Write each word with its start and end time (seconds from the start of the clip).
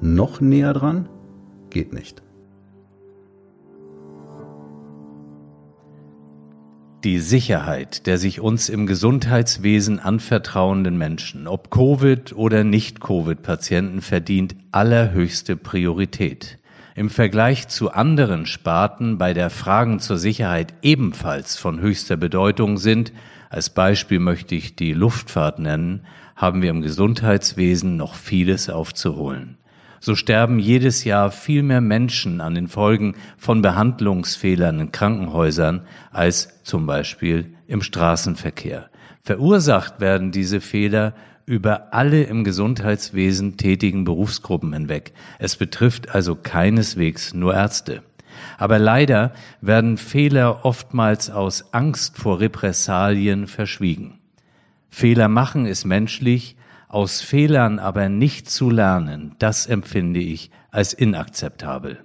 noch 0.00 0.40
näher 0.40 0.72
dran? 0.72 1.08
Geht 1.70 1.92
nicht. 1.92 2.22
Die 7.04 7.18
Sicherheit 7.18 8.06
der 8.06 8.18
sich 8.18 8.40
uns 8.40 8.68
im 8.68 8.86
Gesundheitswesen 8.86 10.00
anvertrauenden 10.00 10.98
Menschen, 10.98 11.46
ob 11.46 11.70
Covid 11.70 12.34
oder 12.34 12.62
Nicht-Covid-Patienten, 12.62 14.02
verdient 14.02 14.54
allerhöchste 14.70 15.56
Priorität. 15.56 16.58
Im 16.94 17.08
Vergleich 17.08 17.68
zu 17.68 17.90
anderen 17.90 18.44
Sparten, 18.44 19.16
bei 19.16 19.32
der 19.32 19.48
Fragen 19.48 20.00
zur 20.00 20.18
Sicherheit 20.18 20.74
ebenfalls 20.82 21.56
von 21.56 21.80
höchster 21.80 22.18
Bedeutung 22.18 22.76
sind, 22.76 23.14
als 23.48 23.70
Beispiel 23.70 24.18
möchte 24.18 24.54
ich 24.54 24.76
die 24.76 24.92
Luftfahrt 24.92 25.58
nennen, 25.58 26.02
haben 26.36 26.60
wir 26.60 26.68
im 26.68 26.82
Gesundheitswesen 26.82 27.96
noch 27.96 28.14
vieles 28.14 28.68
aufzuholen 28.68 29.56
so 30.00 30.14
sterben 30.14 30.58
jedes 30.58 31.04
Jahr 31.04 31.30
viel 31.30 31.62
mehr 31.62 31.80
Menschen 31.80 32.40
an 32.40 32.54
den 32.54 32.68
Folgen 32.68 33.14
von 33.36 33.62
Behandlungsfehlern 33.62 34.80
in 34.80 34.92
Krankenhäusern 34.92 35.82
als 36.10 36.62
zum 36.64 36.86
Beispiel 36.86 37.54
im 37.66 37.82
Straßenverkehr. 37.82 38.90
Verursacht 39.22 40.00
werden 40.00 40.32
diese 40.32 40.60
Fehler 40.60 41.14
über 41.44 41.92
alle 41.92 42.22
im 42.22 42.44
Gesundheitswesen 42.44 43.56
tätigen 43.56 44.04
Berufsgruppen 44.04 44.72
hinweg. 44.72 45.12
Es 45.38 45.56
betrifft 45.56 46.14
also 46.14 46.34
keineswegs 46.34 47.34
nur 47.34 47.54
Ärzte. 47.54 48.02
Aber 48.56 48.78
leider 48.78 49.32
werden 49.60 49.96
Fehler 49.96 50.64
oftmals 50.64 51.30
aus 51.30 51.74
Angst 51.74 52.16
vor 52.16 52.40
Repressalien 52.40 53.46
verschwiegen. 53.46 54.18
Fehler 54.88 55.28
machen 55.28 55.66
ist 55.66 55.84
menschlich, 55.84 56.56
aus 56.90 57.20
Fehlern 57.20 57.78
aber 57.78 58.08
nicht 58.08 58.50
zu 58.50 58.68
lernen, 58.68 59.36
das 59.38 59.66
empfinde 59.66 60.20
ich 60.20 60.50
als 60.70 60.92
inakzeptabel. 60.92 61.98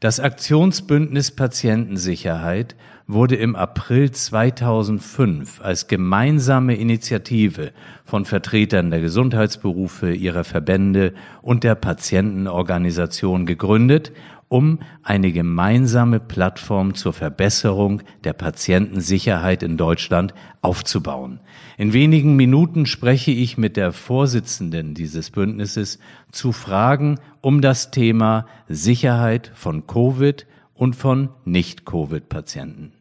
Das 0.00 0.20
Aktionsbündnis 0.20 1.30
Patientensicherheit 1.30 2.76
wurde 3.06 3.36
im 3.36 3.54
April 3.56 4.10
2005 4.10 5.60
als 5.60 5.86
gemeinsame 5.86 6.74
Initiative 6.74 7.72
von 8.04 8.24
Vertretern 8.24 8.90
der 8.90 9.00
Gesundheitsberufe, 9.00 10.12
ihrer 10.12 10.44
Verbände 10.44 11.14
und 11.40 11.62
der 11.62 11.76
Patientenorganisation 11.76 13.46
gegründet 13.46 14.12
um 14.48 14.78
eine 15.02 15.32
gemeinsame 15.32 16.20
Plattform 16.20 16.94
zur 16.94 17.12
Verbesserung 17.12 18.02
der 18.24 18.32
Patientensicherheit 18.32 19.62
in 19.62 19.76
Deutschland 19.76 20.34
aufzubauen. 20.62 21.40
In 21.78 21.92
wenigen 21.92 22.36
Minuten 22.36 22.86
spreche 22.86 23.32
ich 23.32 23.58
mit 23.58 23.76
der 23.76 23.92
Vorsitzenden 23.92 24.94
dieses 24.94 25.30
Bündnisses 25.30 25.98
zu 26.30 26.52
Fragen 26.52 27.18
um 27.40 27.60
das 27.60 27.90
Thema 27.90 28.46
Sicherheit 28.68 29.50
von 29.54 29.86
Covid 29.86 30.46
und 30.74 30.94
von 30.94 31.30
Nicht-Covid-Patienten. 31.44 32.95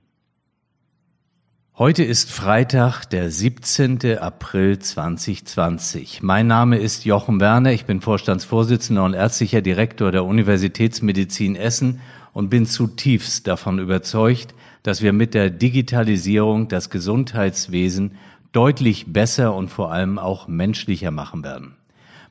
Heute 1.78 2.06
ist 2.06 2.32
Freitag, 2.32 3.04
der 3.04 3.30
17. 3.30 4.18
April 4.18 4.80
2020. 4.80 6.24
Mein 6.24 6.48
Name 6.48 6.78
ist 6.78 7.04
Jochen 7.04 7.42
Werner, 7.42 7.74
ich 7.74 7.84
bin 7.84 8.00
Vorstandsvorsitzender 8.00 9.04
und 9.04 9.14
ärztlicher 9.14 9.62
Direktor 9.62 10.14
der 10.14 10.24
Universitätsmedizin 10.24 11.58
Essen 11.58 12.00
und 12.32 12.50
bin 12.50 12.66
zutiefst 12.66 13.46
davon 13.46 13.80
überzeugt, 13.80 14.56
dass 14.84 15.02
wir 15.02 15.12
mit 15.12 15.34
der 15.34 15.50
Digitalisierung 15.50 16.70
das 16.70 16.90
Gesundheitswesen 16.90 18.16
deutlich 18.54 19.12
besser 19.12 19.54
und 19.54 19.68
vor 19.68 19.92
allem 19.92 20.18
auch 20.18 20.48
menschlicher 20.48 21.12
machen 21.12 21.44
werden. 21.44 21.76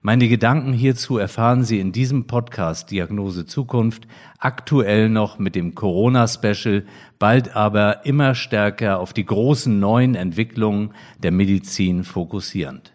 Meine 0.07 0.29
Gedanken 0.29 0.75
hierzu 0.75 1.17
erfahren 1.17 1.65
Sie 1.65 1.81
in 1.81 1.91
diesem 1.91 2.27
Podcast 2.27 2.91
Diagnose 2.91 3.47
Zukunft, 3.47 4.07
aktuell 4.39 5.09
noch 5.09 5.39
mit 5.39 5.55
dem 5.55 5.75
Corona-Special, 5.75 6.85
bald 7.19 7.57
aber 7.57 8.05
immer 8.05 8.35
stärker 8.35 9.01
auf 9.01 9.15
die 9.15 9.25
großen 9.25 9.81
neuen 9.81 10.15
Entwicklungen 10.15 10.93
der 11.23 11.31
Medizin 11.31 12.05
fokussierend. 12.05 12.93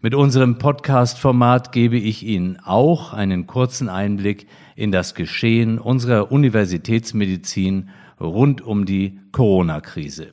Mit 0.00 0.14
unserem 0.14 0.58
Podcast-Format 0.58 1.72
gebe 1.72 1.96
ich 1.96 2.24
Ihnen 2.24 2.60
auch 2.60 3.12
einen 3.12 3.48
kurzen 3.48 3.88
Einblick 3.88 4.46
in 4.76 4.92
das 4.92 5.16
Geschehen 5.16 5.80
unserer 5.80 6.30
Universitätsmedizin 6.30 7.88
rund 8.20 8.60
um 8.60 8.84
die 8.84 9.18
Corona-Krise. 9.32 10.28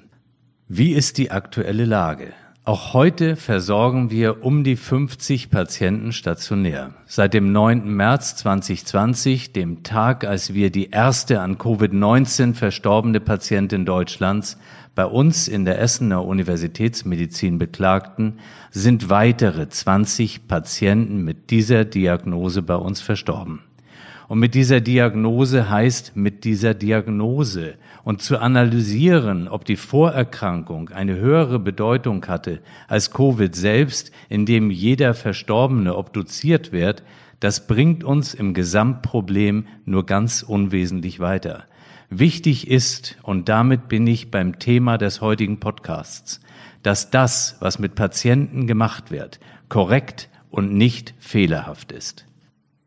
Wie 0.68 0.92
ist 0.94 1.18
die 1.18 1.32
aktuelle 1.32 1.86
Lage? 1.86 2.34
Auch 2.68 2.94
heute 2.94 3.36
versorgen 3.36 4.10
wir 4.10 4.44
um 4.44 4.64
die 4.64 4.76
50 4.76 5.52
Patienten 5.52 6.12
stationär. 6.12 6.96
Seit 7.06 7.36
dem 7.36 7.52
9. 7.52 7.88
März 7.96 8.38
2020, 8.38 9.54
dem 9.54 9.84
Tag, 9.84 10.26
als 10.26 10.56
wir 10.56 10.72
die 10.72 10.90
erste 10.90 11.42
an 11.42 11.60
Covid-19 11.60 12.56
verstorbene 12.56 13.20
Patientin 13.20 13.86
Deutschlands 13.86 14.58
bei 14.96 15.06
uns 15.06 15.48
in 15.48 15.66
der 15.66 15.80
Essener 15.80 16.26
Universitätsmedizin 16.26 17.60
beklagten, 17.60 18.40
sind 18.72 19.12
weitere 19.12 19.70
20 19.70 20.48
Patienten 20.48 21.24
mit 21.24 21.52
dieser 21.52 21.86
Diagnose 21.86 22.64
bei 22.64 22.78
uns 22.78 23.00
verstorben. 23.00 23.62
Und 24.28 24.40
mit 24.40 24.56
dieser 24.56 24.82
Diagnose 24.82 25.70
heißt 25.70 26.16
mit 26.16 26.44
dieser 26.46 26.74
Diagnose 26.74 27.76
und 28.04 28.22
zu 28.22 28.40
analysieren, 28.40 29.48
ob 29.48 29.66
die 29.66 29.76
Vorerkrankung 29.76 30.90
eine 30.90 31.16
höhere 31.16 31.60
Bedeutung 31.60 32.26
hatte 32.26 32.62
als 32.88 33.12
Covid 33.12 33.56
selbst, 33.56 34.12
indem 34.30 34.72
jeder 34.72 35.14
Verstorbene 35.14 35.96
obduziert 35.96 36.72
wird, 36.72 37.04
das 37.40 37.68
bringt 37.68 38.04
uns 38.04 38.34
im 38.34 38.54
Gesamtproblem 38.54 39.68
nur 39.86 40.06
ganz 40.06 40.42
unwesentlich 40.42 41.20
weiter. 41.20 41.66
Wichtig 42.10 42.70
ist, 42.70 43.18
und 43.24 43.50
damit 43.50 43.88
bin 43.88 44.08
ich 44.08 44.32
beim 44.32 44.58
Thema 44.58 44.98
des 44.98 45.22
heutigen 45.22 45.60
Podcasts, 45.60 46.40
dass 46.82 47.10
das, 47.12 47.58
was 47.60 47.80
mit 47.80 47.96
Patienten 47.96 48.68
gemacht 48.68 49.12
wird, 49.12 49.40
korrekt 49.70 50.30
und 50.50 50.74
nicht 50.74 51.14
fehlerhaft 51.20 51.92
ist. 51.92 52.26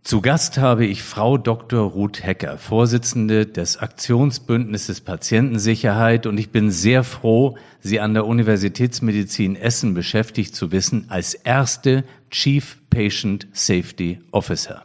Zu 0.09 0.23
Gast 0.23 0.57
habe 0.57 0.87
ich 0.87 1.03
Frau 1.03 1.37
Dr. 1.37 1.83
Ruth 1.83 2.23
Hecker, 2.23 2.57
Vorsitzende 2.57 3.45
des 3.45 3.77
Aktionsbündnisses 3.77 5.03
Patientensicherheit 5.03 6.25
und 6.25 6.39
ich 6.39 6.49
bin 6.49 6.71
sehr 6.71 7.05
froh, 7.05 7.59
Sie 7.81 8.01
an 8.01 8.15
der 8.15 8.27
Universitätsmedizin 8.27 9.55
Essen 9.55 9.93
beschäftigt 9.93 10.57
zu 10.57 10.73
wissen 10.73 11.05
als 11.11 11.35
erste 11.35 12.05
Chief 12.31 12.79
Patient 12.89 13.49
Safety 13.53 14.21
Officer. 14.31 14.85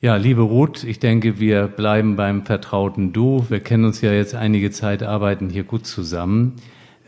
Ja, 0.00 0.16
liebe 0.16 0.40
Ruth, 0.40 0.82
ich 0.82 0.98
denke, 0.98 1.38
wir 1.38 1.66
bleiben 1.66 2.16
beim 2.16 2.46
vertrauten 2.46 3.12
Du. 3.12 3.44
Wir 3.50 3.60
kennen 3.60 3.84
uns 3.84 4.00
ja 4.00 4.12
jetzt 4.12 4.34
einige 4.34 4.70
Zeit, 4.70 5.02
arbeiten 5.02 5.50
hier 5.50 5.64
gut 5.64 5.86
zusammen. 5.86 6.56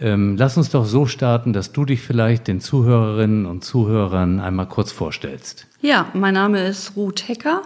Ähm, 0.00 0.36
lass 0.38 0.56
uns 0.56 0.70
doch 0.70 0.86
so 0.86 1.04
starten, 1.04 1.52
dass 1.52 1.72
du 1.72 1.84
dich 1.84 2.00
vielleicht 2.00 2.48
den 2.48 2.60
Zuhörerinnen 2.60 3.44
und 3.44 3.64
Zuhörern 3.64 4.40
einmal 4.40 4.66
kurz 4.66 4.92
vorstellst. 4.92 5.66
Ja, 5.82 6.06
mein 6.14 6.34
Name 6.34 6.66
ist 6.66 6.96
Ruth 6.96 7.28
Hecker. 7.28 7.62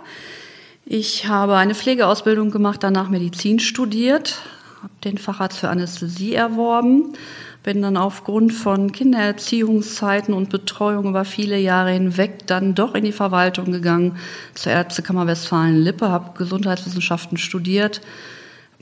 Ich 0.84 1.28
habe 1.28 1.56
eine 1.56 1.74
Pflegeausbildung 1.74 2.50
gemacht, 2.50 2.82
danach 2.82 3.08
Medizin 3.08 3.60
studiert, 3.60 4.42
habe 4.82 4.92
den 5.04 5.16
Facharzt 5.16 5.58
für 5.58 5.68
Anästhesie 5.68 6.34
erworben, 6.34 7.14
bin 7.62 7.80
dann 7.80 7.96
aufgrund 7.96 8.52
von 8.52 8.92
Kindererziehungszeiten 8.92 10.34
und 10.34 10.50
Betreuung 10.50 11.08
über 11.08 11.24
viele 11.24 11.58
Jahre 11.58 11.92
hinweg 11.92 12.46
dann 12.46 12.74
doch 12.74 12.94
in 12.94 13.04
die 13.04 13.12
Verwaltung 13.12 13.72
gegangen, 13.72 14.18
zur 14.54 14.72
Ärztekammer 14.72 15.26
Westfalen-Lippe, 15.26 16.10
habe 16.10 16.36
Gesundheitswissenschaften 16.36 17.38
studiert, 17.38 18.02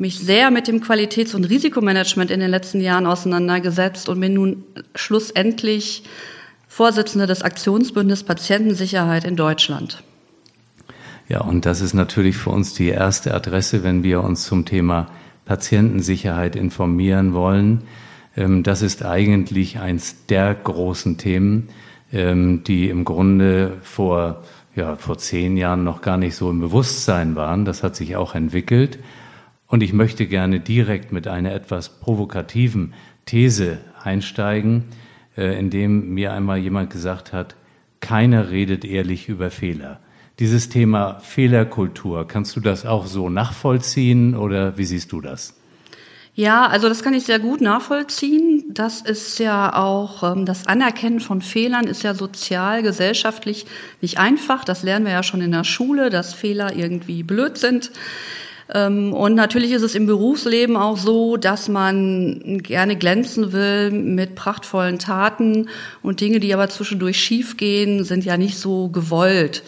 mich 0.02 0.18
sehr 0.18 0.50
mit 0.50 0.68
dem 0.68 0.82
Qualitäts- 0.82 1.34
und 1.34 1.44
Risikomanagement 1.44 2.30
in 2.30 2.40
den 2.40 2.50
letzten 2.50 2.80
Jahren 2.80 3.06
auseinandergesetzt 3.06 4.10
und 4.10 4.20
bin 4.20 4.34
nun 4.34 4.64
schlussendlich 4.94 6.04
Vorsitzende 6.68 7.26
des 7.26 7.42
Aktionsbündnisses 7.42 8.24
Patientensicherheit 8.24 9.24
in 9.24 9.36
Deutschland. 9.36 10.02
Ja, 11.28 11.40
und 11.40 11.64
das 11.64 11.80
ist 11.80 11.94
natürlich 11.94 12.36
für 12.36 12.50
uns 12.50 12.74
die 12.74 12.88
erste 12.88 13.32
Adresse, 13.32 13.82
wenn 13.82 14.02
wir 14.02 14.22
uns 14.22 14.44
zum 14.44 14.66
Thema 14.66 15.06
Patientensicherheit 15.46 16.56
informieren 16.56 17.32
wollen. 17.32 17.84
Ähm, 18.36 18.62
das 18.62 18.82
ist 18.82 19.04
eigentlich 19.04 19.78
eins 19.78 20.26
der 20.26 20.54
großen 20.54 21.16
Themen, 21.16 21.68
ähm, 22.12 22.64
die 22.64 22.88
im 22.88 23.04
Grunde 23.04 23.78
vor 23.82 24.42
ja 24.74 24.96
vor 24.96 25.18
zehn 25.18 25.56
Jahren 25.56 25.84
noch 25.84 26.00
gar 26.00 26.16
nicht 26.16 26.34
so 26.34 26.50
im 26.50 26.60
Bewusstsein 26.60 27.36
waren. 27.36 27.64
Das 27.64 27.82
hat 27.82 27.96
sich 27.96 28.16
auch 28.16 28.34
entwickelt. 28.34 28.98
Und 29.72 29.82
ich 29.82 29.94
möchte 29.94 30.26
gerne 30.26 30.60
direkt 30.60 31.12
mit 31.12 31.26
einer 31.26 31.50
etwas 31.54 31.88
provokativen 31.88 32.92
These 33.24 33.78
einsteigen, 34.02 34.84
äh, 35.34 35.58
indem 35.58 36.12
mir 36.12 36.34
einmal 36.34 36.58
jemand 36.58 36.90
gesagt 36.90 37.32
hat, 37.32 37.56
keiner 38.00 38.50
redet 38.50 38.84
ehrlich 38.84 39.30
über 39.30 39.50
Fehler. 39.50 39.98
Dieses 40.40 40.68
Thema 40.68 41.20
Fehlerkultur, 41.20 42.28
kannst 42.28 42.54
du 42.54 42.60
das 42.60 42.84
auch 42.84 43.06
so 43.06 43.30
nachvollziehen 43.30 44.36
oder 44.36 44.76
wie 44.76 44.84
siehst 44.84 45.10
du 45.10 45.22
das? 45.22 45.54
Ja, 46.34 46.66
also 46.66 46.90
das 46.90 47.02
kann 47.02 47.14
ich 47.14 47.24
sehr 47.24 47.38
gut 47.38 47.62
nachvollziehen. 47.62 48.64
Das 48.68 49.00
ist 49.00 49.38
ja 49.38 49.74
auch, 49.74 50.22
ähm, 50.22 50.44
das 50.44 50.66
Anerkennen 50.66 51.20
von 51.20 51.40
Fehlern 51.40 51.86
ist 51.86 52.02
ja 52.02 52.12
sozial, 52.12 52.82
gesellschaftlich 52.82 53.64
nicht 54.02 54.18
einfach. 54.18 54.66
Das 54.66 54.82
lernen 54.82 55.06
wir 55.06 55.12
ja 55.12 55.22
schon 55.22 55.40
in 55.40 55.52
der 55.52 55.64
Schule, 55.64 56.10
dass 56.10 56.34
Fehler 56.34 56.76
irgendwie 56.76 57.22
blöd 57.22 57.56
sind. 57.56 57.90
Ähm, 58.72 59.12
und 59.12 59.34
natürlich 59.34 59.72
ist 59.72 59.82
es 59.82 59.94
im 59.94 60.06
Berufsleben 60.06 60.76
auch 60.76 60.96
so, 60.96 61.36
dass 61.36 61.68
man 61.68 62.62
gerne 62.62 62.96
glänzen 62.96 63.52
will 63.52 63.90
mit 63.90 64.34
prachtvollen 64.34 64.98
Taten 64.98 65.68
und 66.02 66.20
Dinge, 66.20 66.40
die 66.40 66.54
aber 66.54 66.68
zwischendurch 66.68 67.20
schiefgehen, 67.20 68.04
sind 68.04 68.24
ja 68.24 68.36
nicht 68.36 68.58
so 68.58 68.88
gewollt, 68.88 69.62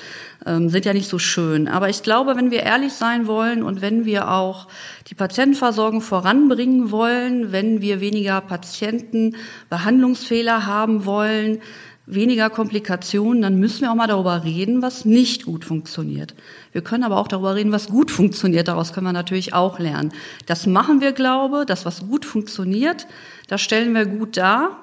ähm, 0.46 0.69
sind 0.69 0.85
ja 0.85 0.93
nicht 0.93 1.08
so 1.08 1.19
schön. 1.19 1.69
Aber 1.69 1.88
ich 1.88 2.02
glaube, 2.02 2.37
wenn 2.37 2.50
wir 2.50 2.62
ehrlich 2.62 2.93
sein 2.93 3.26
wollen 3.26 3.62
und 3.62 3.81
wenn 3.81 4.05
wir 4.05 4.31
auch 4.31 4.69
die 5.08 5.14
Patientenversorgung 5.14 6.00
voranbringen 6.00 6.91
wollen, 6.91 7.52
wenn 7.52 7.81
wir 7.81 8.00
weniger 8.00 8.41
Patientenbehandlungsfehler 8.41 10.67
haben 10.67 11.05
wollen, 11.05 11.61
weniger 12.06 12.51
Komplikationen, 12.51 13.43
dann 13.43 13.59
müssen 13.59 13.83
wir 13.83 13.91
auch 13.91 13.97
mal 13.97 14.06
darüber 14.06 14.45
reden, 14.45 14.83
was 14.83 15.05
nicht 15.05 15.47
gut 15.47 15.65
funktioniert. 15.65 16.35
Wir 16.73 16.83
können 16.83 17.05
aber 17.05 17.19
auch 17.19 17.29
darüber 17.29 17.55
reden, 17.55 17.73
was 17.73 17.89
gut 17.89 18.11
funktioniert. 18.11 18.69
Daraus 18.69 18.93
können 18.93 19.06
wir 19.06 19.12
natürlich 19.12 19.55
auch 19.55 19.79
lernen. 19.79 20.12
Das 20.47 20.67
machen 20.67 21.01
wir, 21.01 21.12
glaube, 21.12 21.65
das, 21.67 21.87
was 21.87 22.06
gut 22.06 22.25
funktioniert, 22.25 23.06
das 23.49 23.62
stellen 23.62 23.95
wir 23.95 24.06
gut 24.06 24.37
dar. 24.37 24.81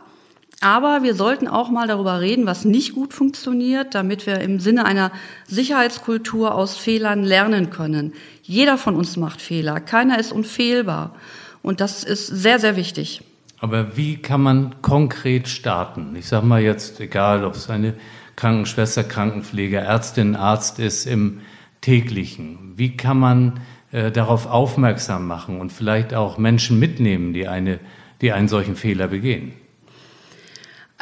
Aber 0.64 1.02
wir 1.02 1.16
sollten 1.16 1.48
auch 1.48 1.72
mal 1.72 1.88
darüber 1.88 2.22
reden, 2.22 2.46
was 2.46 2.66
nicht 2.66 2.94
gut 2.94 3.14
funktioniert, 3.14 3.96
damit 3.96 4.28
wir 4.28 4.42
im 4.42 4.60
Sinne 4.60 4.86
einer 4.86 5.12
Sicherheitskultur 5.48 6.54
aus 6.54 6.78
Fehlern 6.78 7.24
lernen 7.24 7.72
können. 7.72 8.14
Jeder 8.44 8.78
von 8.78 8.96
uns 8.96 9.18
macht 9.18 9.42
Fehler. 9.42 9.80
Keiner 9.80 10.20
ist 10.20 10.32
unfehlbar. 10.32 11.16
Und 11.64 11.82
das 11.82 12.04
ist 12.04 12.28
sehr, 12.28 12.60
sehr 12.60 12.76
wichtig. 12.76 13.24
Aber 13.62 13.96
wie 13.96 14.18
kann 14.18 14.42
man 14.42 14.82
konkret 14.82 15.48
starten? 15.48 16.16
Ich 16.16 16.26
sage 16.26 16.48
mal 16.48 16.62
jetzt, 16.62 17.00
egal 17.00 17.46
ob 17.46 17.54
es 17.54 17.70
eine 17.70 17.94
Krankenschwester, 18.36 19.04
Krankenpfleger, 19.04 19.80
Ärztin, 19.82 20.36
Arzt 20.36 20.80
ist 20.80 21.06
im 21.06 21.42
täglichen. 21.80 22.74
Wie 22.76 22.98
kann 22.98 23.20
man 23.20 23.60
äh, 23.92 24.10
darauf 24.12 24.48
aufmerksam 24.48 25.28
machen 25.28 25.62
und 25.62 25.72
vielleicht 25.72 26.16
auch 26.16 26.40
Menschen 26.40 26.80
mitnehmen, 26.80 27.34
die, 27.34 27.48
eine, 27.48 27.80
die 28.22 28.32
einen 28.32 28.48
solchen 28.48 28.76
Fehler 28.76 29.08
begehen? 29.08 29.54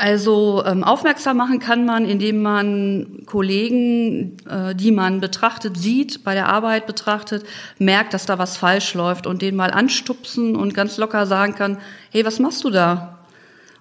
Also 0.01 0.63
ähm, 0.65 0.85
aufmerksam 0.85 1.35
machen 1.35 1.59
kann 1.59 1.83
man, 1.83 2.05
indem 2.05 2.41
man 2.41 3.23
Kollegen, 3.25 4.37
äh, 4.47 4.73
die 4.73 4.93
man 4.93 5.19
betrachtet, 5.19 5.75
sieht, 5.75 6.23
bei 6.23 6.35
der 6.35 6.47
Arbeit 6.47 6.87
betrachtet, 6.87 7.45
merkt, 7.79 8.13
dass 8.13 8.25
da 8.25 8.39
was 8.39 8.55
falsch 8.55 8.93
läuft 8.93 9.27
und 9.27 9.41
den 9.41 9.57
mal 9.57 9.71
anstupsen 9.71 10.55
und 10.55 10.73
ganz 10.73 10.95
locker 10.95 11.25
sagen 11.25 11.53
kann, 11.53 11.79
hey, 12.11 12.23
was 12.23 12.39
machst 12.39 12.63
du 12.63 12.69
da? 12.69 13.19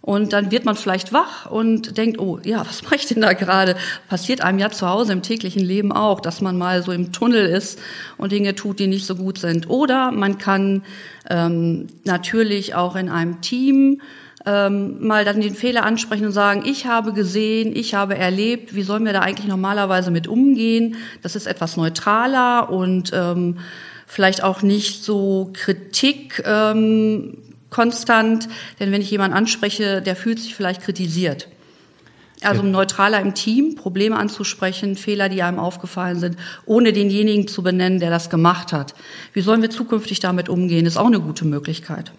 Und 0.00 0.32
dann 0.32 0.50
wird 0.50 0.64
man 0.64 0.74
vielleicht 0.74 1.12
wach 1.12 1.48
und 1.48 1.96
denkt, 1.96 2.18
oh 2.18 2.40
ja, 2.42 2.66
was 2.66 2.82
mache 2.82 2.96
ich 2.96 3.06
denn 3.06 3.20
da 3.20 3.32
gerade? 3.34 3.76
Passiert 4.08 4.40
einem 4.40 4.58
ja 4.58 4.70
zu 4.70 4.88
Hause 4.88 5.12
im 5.12 5.22
täglichen 5.22 5.62
Leben 5.62 5.92
auch, 5.92 6.18
dass 6.18 6.40
man 6.40 6.58
mal 6.58 6.82
so 6.82 6.90
im 6.90 7.12
Tunnel 7.12 7.46
ist 7.46 7.78
und 8.16 8.32
Dinge 8.32 8.56
tut, 8.56 8.80
die 8.80 8.88
nicht 8.88 9.06
so 9.06 9.14
gut 9.14 9.38
sind. 9.38 9.70
Oder 9.70 10.10
man 10.10 10.38
kann 10.38 10.82
ähm, 11.30 11.86
natürlich 12.02 12.74
auch 12.74 12.96
in 12.96 13.08
einem 13.08 13.40
Team 13.40 14.00
ähm, 14.48 15.06
mal 15.06 15.26
dann 15.26 15.40
den 15.40 15.54
Fehler 15.54 15.84
ansprechen 15.84 16.24
und 16.24 16.32
sagen, 16.32 16.62
ich 16.64 16.86
habe 16.86 17.12
gesehen, 17.12 17.76
ich 17.76 17.94
habe 17.94 18.16
erlebt, 18.16 18.74
wie 18.74 18.82
sollen 18.82 19.04
wir 19.04 19.12
da 19.12 19.20
eigentlich 19.20 19.46
normalerweise 19.46 20.10
mit 20.10 20.26
umgehen? 20.26 20.96
Das 21.22 21.36
ist 21.36 21.46
etwas 21.46 21.76
neutraler 21.76 22.70
und 22.70 23.12
ähm, 23.14 23.58
vielleicht 24.06 24.42
auch 24.42 24.62
nicht 24.62 25.04
so 25.04 25.50
Kritik 25.52 26.42
ähm, 26.46 27.36
konstant, 27.68 28.48
denn 28.80 28.90
wenn 28.90 29.02
ich 29.02 29.10
jemanden 29.10 29.36
anspreche, 29.36 30.00
der 30.00 30.16
fühlt 30.16 30.38
sich 30.38 30.54
vielleicht 30.54 30.80
kritisiert. 30.82 31.48
Also 32.42 32.62
um 32.62 32.70
neutraler 32.70 33.20
im 33.20 33.34
Team 33.34 33.74
Probleme 33.74 34.16
anzusprechen, 34.16 34.96
Fehler, 34.96 35.28
die 35.28 35.42
einem 35.42 35.58
aufgefallen 35.58 36.20
sind, 36.20 36.36
ohne 36.64 36.92
denjenigen 36.92 37.48
zu 37.48 37.62
benennen, 37.62 37.98
der 37.98 38.10
das 38.10 38.30
gemacht 38.30 38.72
hat. 38.72 38.94
Wie 39.32 39.40
sollen 39.40 39.60
wir 39.60 39.70
zukünftig 39.70 40.20
damit 40.20 40.48
umgehen, 40.48 40.86
ist 40.86 40.96
auch 40.96 41.08
eine 41.08 41.20
gute 41.20 41.44
Möglichkeit. 41.44 42.12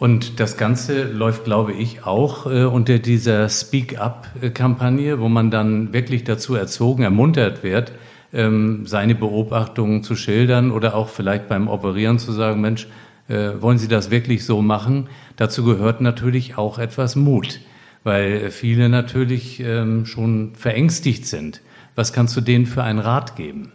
Und 0.00 0.40
das 0.40 0.56
Ganze 0.56 1.04
läuft, 1.04 1.44
glaube 1.44 1.74
ich, 1.74 2.06
auch 2.06 2.46
äh, 2.46 2.64
unter 2.64 2.98
dieser 2.98 3.50
Speak-up-Kampagne, 3.50 5.20
wo 5.20 5.28
man 5.28 5.50
dann 5.50 5.92
wirklich 5.92 6.24
dazu 6.24 6.54
erzogen, 6.54 7.02
ermuntert 7.02 7.62
wird, 7.62 7.92
ähm, 8.32 8.86
seine 8.86 9.14
Beobachtungen 9.14 10.02
zu 10.02 10.16
schildern 10.16 10.70
oder 10.70 10.94
auch 10.94 11.10
vielleicht 11.10 11.48
beim 11.48 11.68
Operieren 11.68 12.18
zu 12.18 12.32
sagen, 12.32 12.62
Mensch, 12.62 12.88
äh, 13.28 13.50
wollen 13.60 13.76
Sie 13.76 13.88
das 13.88 14.10
wirklich 14.10 14.46
so 14.46 14.62
machen? 14.62 15.08
Dazu 15.36 15.64
gehört 15.64 16.00
natürlich 16.00 16.56
auch 16.56 16.78
etwas 16.78 17.14
Mut, 17.14 17.60
weil 18.02 18.50
viele 18.50 18.88
natürlich 18.88 19.60
ähm, 19.60 20.06
schon 20.06 20.54
verängstigt 20.54 21.26
sind. 21.26 21.60
Was 21.94 22.14
kannst 22.14 22.34
du 22.38 22.40
denen 22.40 22.64
für 22.64 22.82
einen 22.82 23.00
Rat 23.00 23.36
geben? 23.36 23.72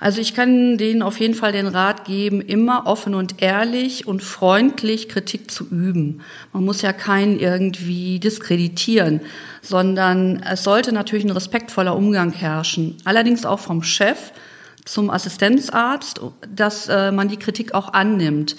Also 0.00 0.22
ich 0.22 0.34
kann 0.34 0.78
denen 0.78 1.02
auf 1.02 1.20
jeden 1.20 1.34
Fall 1.34 1.52
den 1.52 1.66
Rat 1.66 2.06
geben, 2.06 2.40
immer 2.40 2.86
offen 2.86 3.14
und 3.14 3.42
ehrlich 3.42 4.06
und 4.06 4.22
freundlich 4.22 5.10
Kritik 5.10 5.50
zu 5.50 5.68
üben. 5.68 6.22
Man 6.54 6.64
muss 6.64 6.80
ja 6.80 6.94
keinen 6.94 7.38
irgendwie 7.38 8.18
diskreditieren, 8.18 9.20
sondern 9.60 10.42
es 10.42 10.64
sollte 10.64 10.92
natürlich 10.92 11.24
ein 11.24 11.30
respektvoller 11.30 11.94
Umgang 11.94 12.32
herrschen. 12.32 12.96
Allerdings 13.04 13.44
auch 13.44 13.60
vom 13.60 13.82
Chef 13.82 14.32
zum 14.86 15.10
Assistenzarzt, 15.10 16.22
dass 16.48 16.88
äh, 16.88 17.12
man 17.12 17.28
die 17.28 17.36
Kritik 17.36 17.74
auch 17.74 17.92
annimmt. 17.92 18.56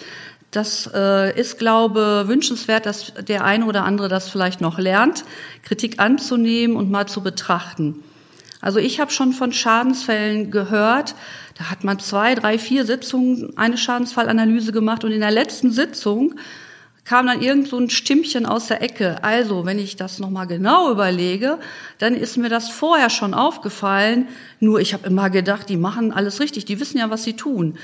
Das 0.52 0.88
äh, 0.94 1.40
ist, 1.40 1.58
glaube 1.58 2.26
wünschenswert, 2.28 2.86
dass 2.86 3.14
der 3.16 3.46
eine 3.46 3.66
oder 3.66 3.84
andere 3.84 4.10
das 4.10 4.30
vielleicht 4.30 4.62
noch 4.62 4.78
lernt, 4.78 5.24
Kritik 5.64 6.00
anzunehmen 6.00 6.76
und 6.76 6.92
mal 6.92 7.08
zu 7.08 7.24
betrachten. 7.24 8.04
Also 8.62 8.80
ich 8.80 9.00
habe 9.00 9.12
schon 9.12 9.34
von 9.34 9.52
Schadensfällen 9.52 10.52
gehört. 10.52 11.16
Da 11.58 11.66
hat 11.70 11.84
man 11.84 12.00
zwei, 12.00 12.36
drei, 12.36 12.58
vier 12.58 12.86
Sitzungen 12.86 13.58
eine 13.58 13.78
Schadensfallanalyse 13.78 14.72
gemacht 14.72 15.04
und 15.04 15.12
in 15.12 15.20
der 15.20 15.32
letzten 15.32 15.72
Sitzung 15.72 16.36
kam 17.04 17.28
dann 17.28 17.42
irgend 17.42 17.68
so 17.68 17.78
ein 17.78 17.90
Stimmchen 17.90 18.46
aus 18.46 18.68
der 18.68 18.82
Ecke. 18.82 19.24
Also, 19.24 19.66
wenn 19.66 19.80
ich 19.80 19.96
das 19.96 20.20
nochmal 20.20 20.48
genau 20.48 20.92
überlege, 20.92 21.58
dann 21.98 22.14
ist 22.14 22.38
mir 22.38 22.50
das 22.50 22.70
vorher 22.70 23.10
schon 23.10 23.34
aufgefallen. 23.34 24.28
Nur 24.60 24.80
ich 24.80 24.94
habe 24.94 25.08
immer 25.08 25.30
gedacht, 25.30 25.68
die 25.68 25.78
machen 25.78 26.14
alles 26.14 26.40
richtig, 26.40 26.66
die 26.66 26.80
wissen 26.80 27.00
ja, 27.00 27.10
was 27.10 27.24
sie 27.24 27.34
tun. 27.34 27.78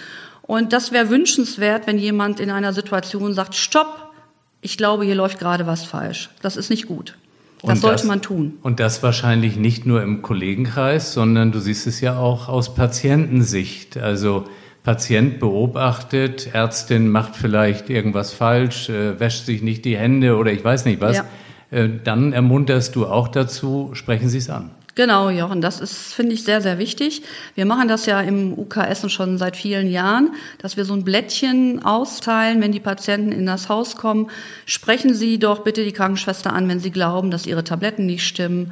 Und 0.44 0.72
das 0.72 0.92
wäre 0.92 1.10
wünschenswert, 1.10 1.88
wenn 1.88 1.98
jemand 1.98 2.40
in 2.40 2.52
einer 2.52 2.72
Situation 2.74 3.34
sagt, 3.34 3.56
stopp, 3.56 4.14
ich 4.62 4.78
glaube, 4.78 5.04
hier 5.04 5.16
läuft 5.16 5.40
gerade 5.40 5.68
was 5.68 5.84
falsch. 5.84 6.30
Das 6.42 6.56
ist 6.56 6.70
nicht 6.70 6.88
gut. 6.88 7.16
Das 7.62 7.72
und 7.72 7.76
sollte 7.78 7.96
das, 7.98 8.06
man 8.06 8.22
tun. 8.22 8.54
Und 8.62 8.80
das 8.80 9.02
wahrscheinlich 9.02 9.56
nicht 9.56 9.86
nur 9.86 10.04
im 10.04 10.22
Kollegenkreis, 10.22 11.14
sondern 11.14 11.52
du 11.52 11.60
siehst 11.60 11.88
es 11.88 12.02
ja 12.02 12.18
auch 12.18 12.50
aus 12.50 12.76
Patientensicht. 12.76 13.98
Also 13.98 14.46
Patient 14.84 15.40
beobachtet, 15.40 16.54
Ärztin 16.54 17.10
macht 17.10 17.36
vielleicht 17.36 17.90
irgendwas 17.90 18.32
falsch, 18.32 18.90
äh, 18.90 19.20
wäscht 19.20 19.46
sich 19.46 19.62
nicht 19.62 19.86
die 19.86 19.98
Hände 19.98 20.38
oder 20.38 20.52
ich 20.52 20.64
weiß 20.64 20.86
nicht 20.86 21.02
was. 21.02 21.18
Ja. 21.18 21.26
Äh, 21.72 21.90
dann 22.04 22.32
ermunterst 22.32 22.96
du 22.96 23.06
auch 23.06 23.28
dazu, 23.28 23.90
sprechen 23.94 24.30
Sie 24.30 24.38
es 24.38 24.50
an. 24.50 24.72
Genau, 24.98 25.30
Jochen, 25.30 25.62
das 25.62 25.80
ist, 25.80 26.16
finde 26.16 26.34
ich, 26.34 26.44
sehr, 26.44 26.60
sehr 26.60 26.80
wichtig. 26.80 27.22
Wir 27.54 27.68
machen 27.68 27.88
das 27.88 28.08
ja 28.08 28.20
im 28.20 28.58
UK 28.58 28.78
Essen 28.78 29.12
schon 29.12 29.38
seit 29.38 29.56
vielen 29.56 29.92
Jahren, 29.92 30.32
dass 30.58 30.76
wir 30.76 30.86
so 30.86 30.96
ein 30.96 31.04
Blättchen 31.04 31.86
austeilen, 31.86 32.62
wenn 32.62 32.72
die 32.72 32.80
Patienten 32.80 33.32
in 33.32 33.46
das 33.46 33.70
Haus 33.70 33.96
kommen. 33.96 34.32
Sprechen 34.66 35.14
Sie 35.14 35.38
doch 35.38 35.60
bitte 35.60 35.84
die 35.84 35.92
Krankenschwester 35.92 36.52
an, 36.52 36.68
wenn 36.68 36.80
Sie 36.80 36.90
glauben, 36.90 37.30
dass 37.30 37.46
Ihre 37.46 37.64
Tabletten 37.64 38.08
nicht 38.08 38.26
stimmen 38.26 38.72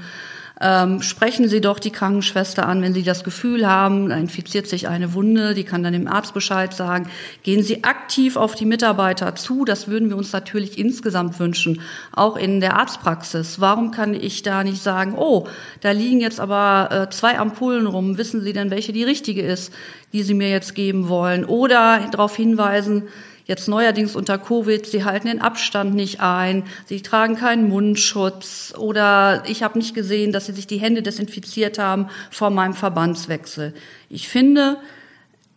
ähm, 0.61 1.01
sprechen 1.01 1.49
Sie 1.49 1.59
doch 1.59 1.79
die 1.79 1.91
Krankenschwester 1.91 2.67
an, 2.67 2.81
wenn 2.81 2.93
Sie 2.93 3.03
das 3.03 3.23
Gefühl 3.23 3.67
haben, 3.67 4.09
da 4.09 4.17
infiziert 4.17 4.67
sich 4.67 4.87
eine 4.87 5.13
Wunde, 5.13 5.53
die 5.53 5.65
kann 5.65 5.83
dann 5.83 5.93
dem 5.93 6.07
Arzt 6.07 6.33
Bescheid 6.33 6.73
sagen. 6.73 7.09
Gehen 7.43 7.63
Sie 7.63 7.83
aktiv 7.83 8.37
auf 8.37 8.55
die 8.55 8.65
Mitarbeiter 8.65 9.35
zu, 9.35 9.65
das 9.65 9.87
würden 9.87 10.09
wir 10.09 10.17
uns 10.17 10.31
natürlich 10.31 10.77
insgesamt 10.77 11.39
wünschen, 11.39 11.81
auch 12.13 12.37
in 12.37 12.61
der 12.61 12.77
Arztpraxis. 12.77 13.59
Warum 13.59 13.91
kann 13.91 14.13
ich 14.13 14.43
da 14.43 14.63
nicht 14.63 14.81
sagen, 14.81 15.15
oh, 15.17 15.47
da 15.81 15.91
liegen 15.91 16.21
jetzt 16.21 16.39
aber 16.39 16.89
äh, 16.91 17.09
zwei 17.09 17.37
Ampullen 17.37 17.87
rum, 17.87 18.17
wissen 18.17 18.41
Sie 18.41 18.53
denn, 18.53 18.71
welche 18.71 18.93
die 18.93 19.03
richtige 19.03 19.41
ist, 19.41 19.73
die 20.13 20.23
Sie 20.23 20.33
mir 20.33 20.49
jetzt 20.49 20.73
geben 20.73 21.09
wollen? 21.09 21.43
Oder 21.43 22.07
darauf 22.11 22.35
hinweisen, 22.35 23.03
Jetzt 23.45 23.67
neuerdings 23.67 24.15
unter 24.15 24.39
Covid, 24.39 24.85
sie 24.87 25.03
halten 25.03 25.27
den 25.27 25.39
Abstand 25.39 25.93
nicht 25.93 26.19
ein, 26.19 26.63
sie 26.87 27.01
tragen 27.01 27.35
keinen 27.35 27.69
Mundschutz 27.69 28.73
oder 28.75 29.43
ich 29.47 29.61
habe 29.61 29.77
nicht 29.77 29.93
gesehen, 29.93 30.31
dass 30.31 30.47
sie 30.47 30.53
sich 30.53 30.65
die 30.65 30.77
Hände 30.77 31.03
desinfiziert 31.03 31.77
haben 31.77 32.07
vor 32.31 32.49
meinem 32.49 32.73
Verbandswechsel. 32.73 33.75
Ich 34.09 34.27
finde, 34.27 34.77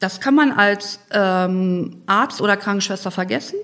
das 0.01 0.21
kann 0.21 0.35
man 0.35 0.53
als 0.53 1.01
ähm, 1.13 2.03
Arzt 2.05 2.43
oder 2.43 2.59
Krankenschwester 2.59 3.11
vergessen 3.11 3.57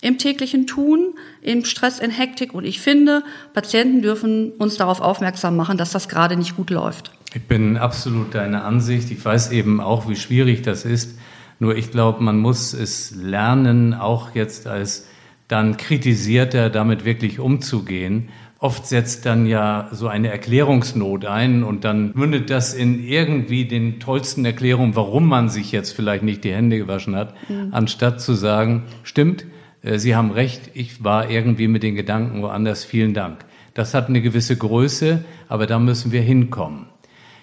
im 0.00 0.18
täglichen 0.18 0.66
Tun, 0.66 1.14
im 1.40 1.64
Stress, 1.64 1.98
in 1.98 2.10
Hektik. 2.10 2.52
Und 2.54 2.64
ich 2.64 2.80
finde, 2.80 3.24
Patienten 3.54 4.02
dürfen 4.02 4.50
uns 4.52 4.76
darauf 4.76 5.00
aufmerksam 5.00 5.56
machen, 5.56 5.78
dass 5.78 5.92
das 5.92 6.08
gerade 6.08 6.36
nicht 6.36 6.56
gut 6.56 6.70
läuft. 6.70 7.10
Ich 7.34 7.42
bin 7.48 7.76
absolut 7.76 8.34
deiner 8.34 8.64
Ansicht. 8.64 9.10
Ich 9.10 9.24
weiß 9.24 9.50
eben 9.50 9.80
auch, 9.80 10.08
wie 10.08 10.14
schwierig 10.14 10.62
das 10.62 10.84
ist. 10.84 11.18
Nur 11.58 11.76
ich 11.76 11.90
glaube, 11.90 12.22
man 12.22 12.38
muss 12.38 12.72
es 12.74 13.14
lernen, 13.14 13.94
auch 13.94 14.34
jetzt 14.34 14.66
als 14.66 15.06
dann 15.48 15.76
Kritisierter 15.76 16.70
damit 16.70 17.04
wirklich 17.04 17.38
umzugehen. 17.38 18.28
Oft 18.58 18.86
setzt 18.86 19.26
dann 19.26 19.46
ja 19.46 19.88
so 19.92 20.08
eine 20.08 20.28
Erklärungsnot 20.28 21.26
ein 21.26 21.64
und 21.64 21.84
dann 21.84 22.12
mündet 22.14 22.48
das 22.48 22.72
in 22.72 23.04
irgendwie 23.04 23.66
den 23.66 24.00
tollsten 24.00 24.44
Erklärungen, 24.44 24.96
warum 24.96 25.28
man 25.28 25.50
sich 25.50 25.70
jetzt 25.70 25.92
vielleicht 25.92 26.22
nicht 26.22 26.44
die 26.44 26.54
Hände 26.54 26.78
gewaschen 26.78 27.14
hat, 27.14 27.34
mhm. 27.48 27.68
anstatt 27.72 28.22
zu 28.22 28.32
sagen, 28.32 28.84
stimmt, 29.02 29.44
äh, 29.82 29.98
Sie 29.98 30.16
haben 30.16 30.30
recht, 30.30 30.70
ich 30.72 31.04
war 31.04 31.30
irgendwie 31.30 31.68
mit 31.68 31.82
den 31.82 31.94
Gedanken 31.94 32.42
woanders, 32.42 32.84
vielen 32.84 33.12
Dank. 33.12 33.44
Das 33.74 33.92
hat 33.92 34.08
eine 34.08 34.22
gewisse 34.22 34.56
Größe, 34.56 35.24
aber 35.48 35.66
da 35.66 35.78
müssen 35.78 36.10
wir 36.10 36.22
hinkommen. 36.22 36.86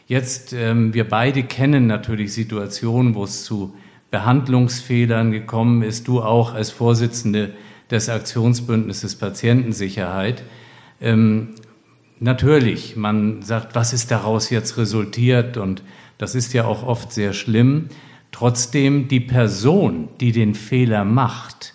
Jetzt, 0.07 0.53
ähm, 0.53 0.93
wir 0.93 1.07
beide 1.07 1.43
kennen 1.43 1.87
natürlich 1.87 2.33
Situationen, 2.33 3.15
wo 3.15 3.23
es 3.25 3.45
zu 3.45 3.75
Behandlungsfehlern 4.11 5.31
gekommen 5.31 5.81
ist. 5.81 6.07
Du 6.07 6.21
auch 6.21 6.53
als 6.53 6.69
Vorsitzende 6.69 7.53
des 7.89 8.09
Aktionsbündnisses 8.09 9.15
Patientensicherheit. 9.15 10.43
Ähm, 11.01 11.55
natürlich, 12.19 12.95
man 12.95 13.41
sagt, 13.41 13.73
was 13.75 13.93
ist 13.93 14.11
daraus 14.11 14.49
jetzt 14.49 14.77
resultiert? 14.77 15.57
Und 15.57 15.81
das 16.17 16.35
ist 16.35 16.53
ja 16.53 16.65
auch 16.65 16.83
oft 16.83 17.11
sehr 17.11 17.33
schlimm. 17.33 17.87
Trotzdem, 18.31 19.07
die 19.07 19.19
Person, 19.19 20.09
die 20.19 20.31
den 20.31 20.55
Fehler 20.55 21.03
macht, 21.03 21.73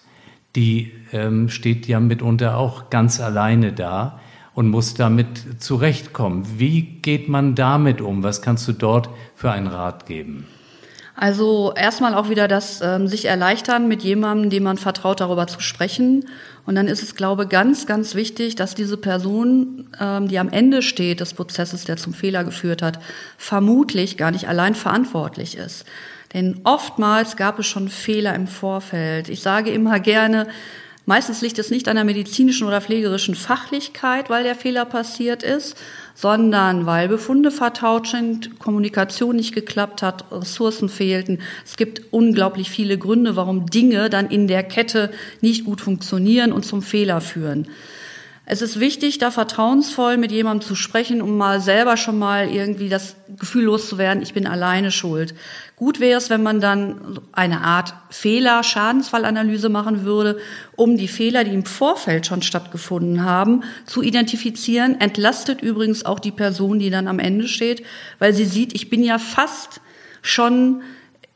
die 0.55 0.93
ähm, 1.13 1.49
steht 1.49 1.87
ja 1.87 2.01
mitunter 2.01 2.57
auch 2.57 2.89
ganz 2.89 3.21
alleine 3.21 3.73
da 3.73 4.21
und 4.55 4.69
muss 4.69 4.95
damit 4.95 5.63
zurechtkommen. 5.63 6.47
Wie 6.59 6.83
geht 6.83 7.29
man 7.29 7.55
damit 7.55 8.01
um? 8.01 8.23
Was 8.23 8.41
kannst 8.41 8.67
du 8.69 8.73
dort 8.73 9.11
für 9.35 9.51
einen 9.51 9.67
Rat 9.67 10.07
geben? 10.07 10.47
Also 11.19 11.73
erstmal 11.75 12.15
auch 12.15 12.29
wieder 12.29 12.47
das 12.47 12.83
ähm, 12.83 13.09
sich 13.09 13.25
erleichtern, 13.25 13.89
mit 13.89 14.03
jemandem, 14.03 14.51
dem 14.51 14.65
man 14.65 14.77
vertraut, 14.77 15.21
darüber 15.21 15.47
zu 15.47 15.61
sprechen. 15.61 16.29
Und 16.67 16.75
dann 16.75 16.89
ist 16.89 17.03
es, 17.03 17.15
glaube 17.15 17.45
ich, 17.45 17.49
ganz, 17.49 17.87
ganz 17.87 18.15
wichtig, 18.15 18.55
dass 18.55 18.75
diese 18.75 18.99
Person, 18.99 19.89
ähm, 19.99 20.29
die 20.29 20.39
am 20.39 20.51
Ende 20.51 20.83
steht 20.83 21.21
des 21.21 21.33
Prozesses, 21.33 21.85
der 21.85 21.97
zum 21.97 22.13
Fehler 22.13 22.45
geführt 22.45 22.83
hat, 22.83 22.99
vermutlich 23.39 24.19
gar 24.19 24.31
nicht 24.31 24.47
allein 24.47 24.75
verantwortlich 24.75 25.57
ist. 25.57 25.87
Denn 26.35 26.61
oftmals 26.65 27.37
gab 27.37 27.59
es 27.59 27.67
schon 27.67 27.89
Fehler 27.89 28.35
im 28.35 28.47
Vorfeld. 28.47 29.31
Ich 29.31 29.41
sage 29.41 29.71
immer 29.71 30.01
gerne, 30.01 30.47
meistens 31.07 31.41
liegt 31.41 31.59
es 31.59 31.71
nicht 31.71 31.89
an 31.89 31.97
der 31.97 32.05
medizinischen 32.05 32.67
oder 32.67 32.83
pflegerischen 32.83 33.35
Fachlichkeit, 33.35 34.29
weil 34.29 34.43
der 34.43 34.55
Fehler 34.55 34.85
passiert 34.85 35.43
ist, 35.43 35.79
sondern 36.17 36.87
weil 36.87 37.09
Befunde 37.09 37.51
vertaut 37.51 38.09
sind, 38.09 38.59
Kommunikation 38.59 39.37
nicht 39.37 39.55
geklappt 39.55 40.03
hat, 40.03 40.25
Ressourcen 40.33 40.89
fehlten. 40.89 41.41
Es 41.65 41.77
gibt 41.77 42.11
unglaublich 42.11 42.71
viele 42.71 42.97
Gründe, 42.97 43.37
warum 43.37 43.67
Dinge 43.67 44.09
dann 44.09 44.31
in 44.31 44.49
der 44.49 44.65
Kette 44.65 45.13
nicht 45.43 45.67
gut 45.67 45.83
funktionieren 45.83 46.53
und 46.53 46.65
zum 46.65 46.81
Fehler 46.81 47.21
führen. 47.21 47.69
Es 48.49 48.63
ist 48.63 48.81
wichtig, 48.81 49.19
da 49.19 49.31
vertrauensvoll 49.31 50.17
mit 50.17 50.33
jemandem 50.33 50.67
zu 50.67 50.77
sprechen, 50.77 51.21
um 51.21 51.37
mal 51.37 51.61
selber 51.61 51.97
schon 51.97 52.19
mal 52.19 52.49
irgendwie 52.49 52.89
das 52.89 53.17
Gefühl 53.39 53.65
loszuwerden, 53.65 54.23
ich 54.23 54.35
bin 54.35 54.47
alleine 54.47 54.93
schuld. 54.93 55.35
Gut 55.77 56.01
wäre 56.01 56.17
es, 56.17 56.31
wenn 56.31 56.43
man 56.43 56.63
dann 56.63 57.21
eine 57.33 57.61
Art 57.61 57.93
Fehler, 58.09 58.63
Schadensfallanalyse 58.63 59.69
machen 59.69 60.05
würde, 60.05 60.39
um 60.75 60.97
die 60.97 61.07
Fehler, 61.07 61.45
die 61.45 61.53
im 61.53 61.67
Vorfeld 61.67 62.25
schon 62.25 62.41
stattgefunden 62.41 63.27
haben, 63.27 63.63
zu 63.85 64.01
identifizieren. 64.01 64.99
Entlastet 64.99 65.61
übrigens 65.61 66.07
auch 66.07 66.19
die 66.19 66.31
Person, 66.31 66.79
die 66.79 66.89
dann 66.89 67.09
am 67.09 67.19
Ende 67.19 67.47
steht, 67.47 67.85
weil 68.19 68.33
sie 68.33 68.47
sieht, 68.47 68.75
ich 68.75 68.89
bin 68.89 69.05
ja 69.05 69.19
fast 69.19 69.83
schon 70.23 70.81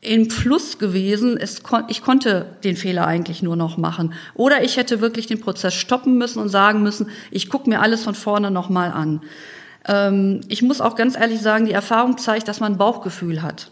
im 0.01 0.31
Fluss 0.31 0.79
gewesen. 0.79 1.37
Es 1.37 1.61
kon 1.61 1.83
ich 1.87 2.01
konnte 2.01 2.57
den 2.63 2.75
Fehler 2.75 3.05
eigentlich 3.05 3.43
nur 3.43 3.55
noch 3.55 3.77
machen. 3.77 4.13
Oder 4.33 4.63
ich 4.63 4.77
hätte 4.77 5.01
wirklich 5.01 5.27
den 5.27 5.39
Prozess 5.39 5.75
stoppen 5.75 6.17
müssen 6.17 6.39
und 6.39 6.49
sagen 6.49 6.81
müssen, 6.81 7.11
ich 7.29 7.47
gucke 7.47 7.69
mir 7.69 7.79
alles 7.79 8.03
von 8.03 8.15
vorne 8.15 8.49
nochmal 8.49 8.91
an. 8.91 9.21
Ähm, 9.87 10.41
ich 10.47 10.63
muss 10.63 10.81
auch 10.81 10.95
ganz 10.95 11.15
ehrlich 11.15 11.41
sagen, 11.41 11.67
die 11.67 11.73
Erfahrung 11.73 12.17
zeigt, 12.17 12.47
dass 12.47 12.59
man 12.59 12.79
Bauchgefühl 12.79 13.43
hat. 13.43 13.69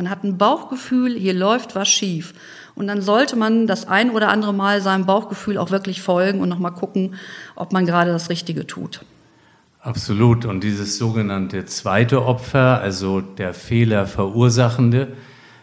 Man 0.00 0.08
hat 0.08 0.24
ein 0.24 0.38
Bauchgefühl, 0.38 1.14
hier 1.14 1.34
läuft 1.34 1.74
was 1.74 1.90
schief. 1.90 2.32
Und 2.74 2.86
dann 2.86 3.02
sollte 3.02 3.36
man 3.36 3.66
das 3.66 3.86
ein 3.86 4.12
oder 4.12 4.30
andere 4.30 4.54
Mal 4.54 4.80
seinem 4.80 5.04
Bauchgefühl 5.04 5.58
auch 5.58 5.70
wirklich 5.70 6.00
folgen 6.00 6.40
und 6.40 6.48
nochmal 6.48 6.72
gucken, 6.72 7.16
ob 7.54 7.74
man 7.74 7.84
gerade 7.84 8.10
das 8.10 8.30
Richtige 8.30 8.66
tut. 8.66 9.04
Absolut. 9.82 10.46
Und 10.46 10.64
dieses 10.64 10.96
sogenannte 10.96 11.66
zweite 11.66 12.24
Opfer, 12.24 12.80
also 12.80 13.20
der 13.20 13.52
Fehler 13.52 14.06
verursachende, 14.06 15.08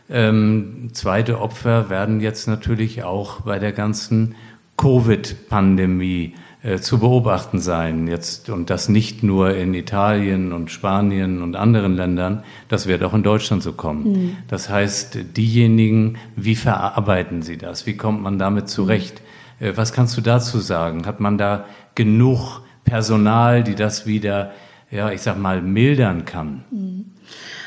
ähm, 0.08 0.90
zweite 0.94 1.42
Opfer 1.42 1.90
werden 1.90 2.22
jetzt 2.22 2.48
natürlich 2.48 3.02
auch 3.02 3.42
bei 3.42 3.58
der 3.58 3.72
ganzen 3.72 4.36
Covid-Pandemie 4.78 6.36
zu 6.76 7.00
beobachten 7.00 7.60
sein. 7.60 8.08
Jetzt, 8.08 8.50
und 8.50 8.70
das 8.70 8.90
nicht 8.90 9.24
nur 9.24 9.56
in 9.56 9.74
Italien 9.74 10.52
und 10.52 10.70
Spanien 10.70 11.42
und 11.42 11.56
anderen 11.56 11.96
Ländern, 11.96 12.44
das 12.68 12.88
wird 12.88 13.04
auch 13.04 13.14
in 13.14 13.24
Deutschland 13.24 13.64
so 13.64 13.72
kommen. 13.74 14.12
Mhm. 14.12 14.38
Das 14.48 14.70
heißt, 14.70 15.18
diejenigen, 15.38 16.18
wie 16.36 16.56
verarbeiten 16.56 17.42
sie 17.42 17.58
das? 17.58 17.86
Wie 17.86 17.96
kommt 17.96 18.22
man 18.22 18.38
damit 18.38 18.70
zurecht? 18.70 19.22
Mhm. 19.60 19.68
Äh, 19.68 19.78
was 19.78 19.94
kannst 19.94 20.18
du 20.18 20.22
dazu 20.22 20.60
sagen? 20.60 21.06
Hat 21.06 21.20
man 21.20 21.38
da 21.38 21.66
genug 21.96 22.62
Personal, 22.84 23.64
die 23.64 23.76
das 23.76 24.06
wieder, 24.06 24.52
ja, 24.92 25.12
ich 25.12 25.22
sag 25.22 25.38
mal, 25.38 25.62
mildern 25.62 26.26
kann? 26.26 26.64
Mhm. 26.72 27.06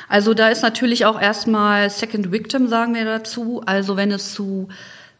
Also 0.08 0.34
da 0.34 0.48
ist 0.48 0.62
natürlich 0.62 1.06
auch 1.06 1.20
erstmal 1.20 1.88
Second 1.88 2.32
Victim, 2.32 2.66
sagen 2.66 2.94
wir 2.94 3.04
dazu. 3.04 3.62
Also 3.64 3.96
wenn 3.96 4.10
es 4.10 4.34
zu 4.34 4.68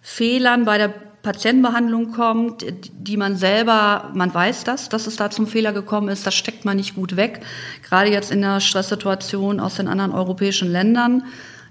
Fehlern 0.01 0.65
bei 0.65 0.79
der 0.79 0.93
Patientenbehandlung 1.23 2.13
kommt, 2.13 2.65
die 2.93 3.17
man 3.17 3.37
selber, 3.37 4.11
man 4.15 4.33
weiß 4.33 4.65
das, 4.65 4.89
dass 4.89 5.07
es 5.07 5.17
da 5.17 5.31
zum 5.31 5.47
Fehler 5.47 5.73
gekommen 5.73 6.09
ist, 6.09 6.27
das 6.27 6.35
steckt 6.35 6.65
man 6.65 6.77
nicht 6.77 6.95
gut 6.95 7.17
weg. 7.17 7.41
Gerade 7.87 8.11
jetzt 8.11 8.31
in 8.31 8.41
der 8.41 8.61
Stresssituation 8.61 9.61
aus 9.61 9.77
den 9.77 9.89
anderen 9.89 10.13
europäischen 10.13 10.71
Ländern 10.71 11.25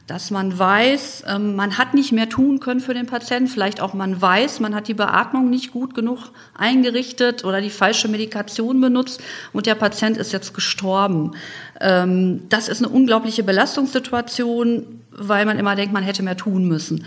dass 0.09 0.31
man 0.31 0.57
weiß, 0.57 1.23
ähm, 1.27 1.55
man 1.55 1.77
hat 1.77 1.93
nicht 1.93 2.11
mehr 2.11 2.29
tun 2.29 2.59
können 2.59 2.79
für 2.79 2.93
den 2.93 3.05
Patienten, 3.05 3.47
vielleicht 3.47 3.79
auch 3.79 3.93
man 3.93 4.19
weiß, 4.19 4.59
man 4.59 4.73
hat 4.73 4.87
die 4.87 4.95
Beatmung 4.95 5.49
nicht 5.49 5.71
gut 5.71 5.93
genug 5.93 6.31
eingerichtet 6.57 7.45
oder 7.45 7.61
die 7.61 7.69
falsche 7.69 8.07
Medikation 8.07 8.81
benutzt 8.81 9.21
und 9.53 9.67
der 9.67 9.75
Patient 9.75 10.17
ist 10.17 10.33
jetzt 10.33 10.53
gestorben. 10.55 11.33
Ähm, 11.79 12.41
das 12.49 12.69
ist 12.69 12.83
eine 12.83 12.91
unglaubliche 12.91 13.43
Belastungssituation, 13.43 15.01
weil 15.11 15.45
man 15.45 15.59
immer 15.59 15.75
denkt, 15.75 15.93
man 15.93 16.03
hätte 16.03 16.23
mehr 16.23 16.37
tun 16.37 16.67
müssen. 16.67 17.05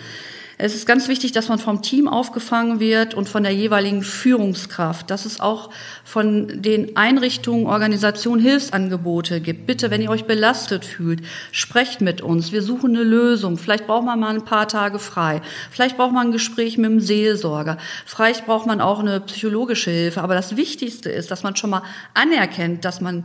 Es 0.59 0.75
ist 0.75 0.87
ganz 0.87 1.09
wichtig, 1.09 1.33
dass 1.33 1.49
man 1.49 1.59
vom 1.59 1.83
Team 1.83 2.09
aufgefangen 2.09 2.79
wird 2.79 3.15
und 3.15 3.29
von 3.29 3.43
der 3.43 3.53
jeweiligen 3.53 4.03
Führungskraft, 4.03 5.11
dass 5.11 5.25
es 5.25 5.41
auch 5.41 5.71
von 6.05 6.63
den 6.63 6.97
Einrichtungen, 6.97 7.67
Organisationen 7.67 8.41
Hilfsangebote 8.41 9.41
gibt. 9.41 9.67
Bitte, 9.67 9.91
wenn 9.91 10.03
ihr 10.03 10.11
euch 10.11 10.25
belastet 10.25 10.85
fühlt, 10.85 11.23
sprecht 11.53 12.01
mit 12.01 12.21
uns. 12.21 12.53
Wir 12.53 12.63
suchen 12.63 12.95
eine 12.95 13.05
Lösung. 13.05 13.57
Vielleicht 13.57 13.87
braucht 13.87 14.05
man 14.05 14.21
mal 14.21 14.35
ein 14.35 14.45
paar 14.45 14.69
Tage 14.69 14.99
frei. 14.99 15.41
Vielleicht 15.71 15.97
braucht 15.97 16.13
man 16.13 16.29
ein 16.29 16.33
Gespräch 16.33 16.77
mit 16.77 16.91
dem 16.91 17.01
Seelsorger. 17.01 17.79
Vielleicht 18.05 18.47
braucht 18.47 18.67
man 18.67 18.81
auch 18.81 19.01
eine 19.01 19.21
psychologische 19.21 19.91
Hilfe. 19.91 20.23
Aber 20.23 20.35
das 20.35 20.57
Wichtigste 20.57 21.11
ist, 21.11 21.31
dass 21.31 21.43
man 21.43 21.57
schon 21.57 21.71
mal 21.71 21.83
anerkennt, 22.15 22.85
dass 22.85 23.01
man 23.01 23.25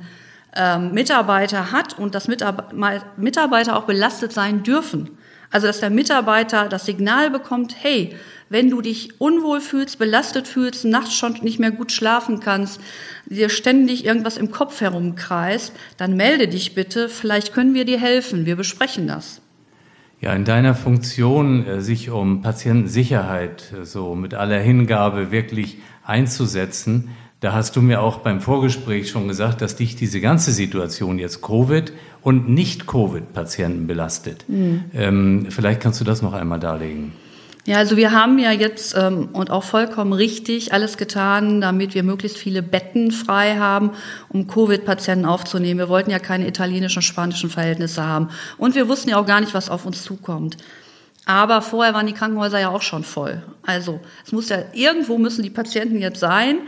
ähm, 0.56 0.94
Mitarbeiter 0.94 1.72
hat 1.72 2.00
und 2.00 2.16
dass 2.16 2.28
Mitarbeiter 2.28 3.78
auch 3.78 3.84
belastet 3.84 4.32
sein 4.34 4.64
dürfen. 4.64 5.18
Also, 5.50 5.68
dass 5.68 5.80
der 5.80 5.90
Mitarbeiter 5.90 6.68
das 6.68 6.86
Signal 6.86 7.30
bekommt, 7.30 7.76
hey, 7.82 8.16
wenn 8.50 8.70
du 8.70 8.82
dich 8.82 9.20
unwohl 9.20 9.62
fühlst, 9.62 10.00
belastet 10.00 10.48
fühlst, 10.48 10.86
nachts 10.86 11.14
schon 11.14 11.34
nicht 11.42 11.60
mehr 11.60 11.72
gut 11.72 11.92
schlafen 11.92 12.40
kannst, 12.40 12.80
dir 13.26 13.50
ständig 13.50 14.06
irgendwas 14.06 14.38
im 14.38 14.52
Kopf 14.52 14.82
herumkreist, 14.82 15.74
dann 15.98 16.16
melde 16.16 16.48
dich 16.48 16.76
bitte, 16.76 17.10
vielleicht 17.10 17.54
können 17.54 17.74
wir 17.74 17.86
dir 17.86 18.00
helfen, 18.00 18.46
wir 18.46 18.56
besprechen 18.56 19.08
das. 19.08 19.42
Ja, 20.20 20.34
in 20.34 20.46
deiner 20.46 20.74
Funktion, 20.74 21.66
äh, 21.68 21.82
sich 21.82 22.10
um 22.10 22.42
Patientensicherheit 22.42 23.72
äh, 23.74 23.86
so 23.86 24.16
mit 24.16 24.34
aller 24.34 24.60
Hingabe 24.60 25.32
wirklich 25.32 25.78
einzusetzen, 26.04 27.10
da 27.40 27.54
hast 27.54 27.76
du 27.76 27.82
mir 27.82 28.02
auch 28.02 28.20
beim 28.20 28.42
Vorgespräch 28.42 29.10
schon 29.10 29.28
gesagt, 29.28 29.62
dass 29.62 29.76
dich 29.76 29.96
diese 29.96 30.20
ganze 30.22 30.52
Situation 30.52 31.20
jetzt 31.20 31.42
Covid 31.42 31.94
und 32.22 32.50
Nicht-Covid-Patienten 32.50 33.86
belastet. 33.86 34.46
Mhm. 34.48 34.86
Ähm, 34.94 35.48
vielleicht 35.50 35.82
kannst 35.82 36.02
du 36.02 36.04
das 36.04 36.22
noch 36.22 36.34
einmal 36.34 36.60
darlegen. 36.60 37.14
Ja, 37.66 37.78
also 37.78 37.98
wir 37.98 38.14
haben 38.14 38.40
ja 38.40 38.52
jetzt 38.52 38.96
ähm, 38.98 39.28
und 39.34 39.52
auch 39.52 39.66
vollkommen 39.66 40.14
richtig 40.14 40.72
alles 40.72 40.96
getan, 40.96 41.60
damit 41.60 41.94
wir 41.96 42.04
möglichst 42.04 42.38
viele 42.38 42.64
Betten 42.64 43.12
frei 43.12 43.58
haben, 43.58 43.92
um 44.30 44.48
Covid-Patienten 44.48 45.26
aufzunehmen. 45.26 45.78
Wir 45.78 45.90
wollten 45.90 46.10
ja 46.10 46.20
keine 46.20 46.48
italienischen, 46.48 47.02
spanischen 47.02 47.50
Verhältnisse 47.50 48.06
haben. 48.06 48.30
Und 48.58 48.74
wir 48.76 48.88
wussten 48.88 49.10
ja 49.10 49.20
auch 49.20 49.26
gar 49.26 49.42
nicht, 49.42 49.54
was 49.54 49.70
auf 49.70 49.86
uns 49.86 50.02
zukommt. 50.02 50.56
Aber 51.26 51.62
vorher 51.62 51.94
waren 51.94 52.08
die 52.08 52.14
Krankenhäuser 52.14 52.58
ja 52.58 52.70
auch 52.70 52.82
schon 52.82 53.04
voll. 53.04 53.44
Also 53.64 54.00
es 54.26 54.32
muss 54.32 54.48
ja 54.48 54.60
irgendwo 54.72 55.18
müssen 55.18 55.44
die 55.44 55.50
Patienten 55.50 56.00
jetzt 56.00 56.22
sein, 56.22 56.60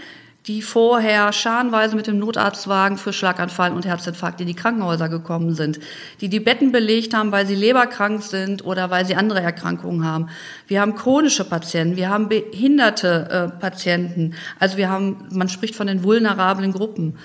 die 0.48 0.62
vorher 0.62 1.32
scharenweise 1.34 1.96
mit 1.96 2.08
dem 2.08 2.18
Notarztwagen 2.18 2.98
für 2.98 3.12
Schlaganfall 3.14 3.74
und 3.74 3.86
Herzinfarkt 3.86 4.40
in 4.40 4.48
die 4.48 4.54
Krankenhäuser 4.54 5.10
gekommen 5.10 5.54
sind, 5.54 5.80
die 6.22 6.30
die 6.30 6.40
Betten 6.40 6.72
belegt 6.72 7.14
haben, 7.14 7.32
weil 7.32 7.46
sie 7.46 7.56
leberkrank 7.56 8.24
sind 8.24 8.64
oder 8.64 8.90
weil 8.90 9.06
sie 9.06 9.16
andere 9.16 9.42
Erkrankungen 9.42 10.06
haben. 10.06 10.30
Wir 10.68 10.82
haben 10.82 10.96
chronische 10.96 11.44
Patienten, 11.44 11.98
wir 11.98 12.10
haben 12.10 12.30
behinderte 12.30 13.52
äh, 13.56 13.60
Patienten, 13.60 14.34
also 14.60 14.78
wir 14.78 14.90
haben, 14.90 15.28
man 15.32 15.50
spricht 15.50 15.76
von 15.76 15.88
den 15.88 16.04
vulnerablen 16.04 16.72
Gruppen. 16.72 17.18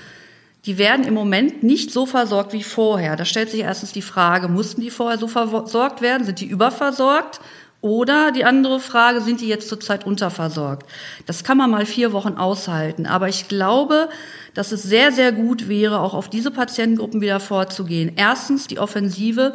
Die 0.67 0.79
werden 0.79 1.05
im 1.05 1.15
Moment 1.15 1.63
nicht 1.63 1.93
so 1.93 2.07
versorgt 2.07 2.55
wie 2.55 2.63
vorher. 2.63 3.17
Da 3.17 3.27
stellt 3.27 3.51
sich 3.51 3.61
erstens 3.61 3.93
die 3.93 4.03
Frage, 4.03 4.49
mussten 4.49 4.81
die 4.81 4.91
vorher 4.91 5.19
so 5.19 5.29
versorgt 5.29 6.01
werden? 6.01 6.25
Sind 6.25 6.41
die 6.41 6.47
überversorgt? 6.47 7.41
Oder 7.85 8.33
die 8.33 8.47
andere 8.47 8.81
Frage, 8.81 9.21
sind 9.21 9.43
die 9.43 9.47
jetzt 9.47 9.69
zurzeit 9.69 10.07
unterversorgt? 10.07 10.91
Das 11.27 11.45
kann 11.45 11.59
man 11.59 11.71
mal 11.71 11.85
vier 11.85 12.15
Wochen 12.15 12.39
aushalten. 12.39 13.05
Aber 13.05 13.29
ich 13.29 13.47
glaube, 13.47 14.09
dass 14.55 14.73
es 14.73 14.83
sehr, 14.83 15.13
sehr 15.13 15.33
gut 15.33 15.69
wäre, 15.69 16.01
auch 16.01 16.15
auf 16.15 16.31
diese 16.31 16.51
Patientengruppen 16.51 17.21
wieder 17.21 17.41
vorzugehen. 17.41 18.13
Erstens 18.17 18.69
die 18.69 18.79
Offensive. 18.79 19.55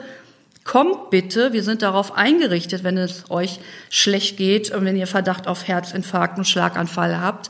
Kommt 0.64 1.10
bitte, 1.10 1.54
wir 1.54 1.64
sind 1.64 1.82
darauf 1.82 2.16
eingerichtet, 2.16 2.84
wenn 2.84 3.00
es 3.00 3.32
euch 3.32 3.62
schlecht 3.90 4.38
geht 4.38 4.70
und 4.76 4.86
wenn 4.86 4.96
ihr 4.96 5.08
Verdacht 5.08 5.48
auf 5.48 5.68
Herzinfarkt 5.68 6.38
und 6.38 6.46
Schlaganfall 6.46 7.20
habt. 7.20 7.50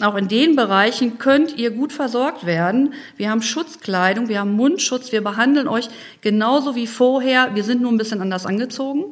Auch 0.00 0.14
in 0.14 0.28
den 0.28 0.54
Bereichen 0.54 1.18
könnt 1.18 1.58
ihr 1.58 1.72
gut 1.72 1.92
versorgt 1.92 2.46
werden. 2.46 2.94
Wir 3.16 3.30
haben 3.30 3.42
Schutzkleidung, 3.42 4.28
wir 4.28 4.38
haben 4.38 4.52
Mundschutz, 4.52 5.10
wir 5.10 5.24
behandeln 5.24 5.66
euch 5.66 5.88
genauso 6.20 6.76
wie 6.76 6.86
vorher. 6.86 7.56
Wir 7.56 7.64
sind 7.64 7.82
nur 7.82 7.90
ein 7.90 7.98
bisschen 7.98 8.20
anders 8.20 8.46
angezogen. 8.46 9.06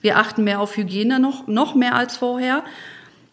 Wir 0.00 0.18
achten 0.18 0.44
mehr 0.44 0.60
auf 0.60 0.76
Hygiene 0.76 1.20
noch, 1.20 1.46
noch 1.46 1.74
mehr 1.74 1.94
als 1.94 2.16
vorher. 2.16 2.64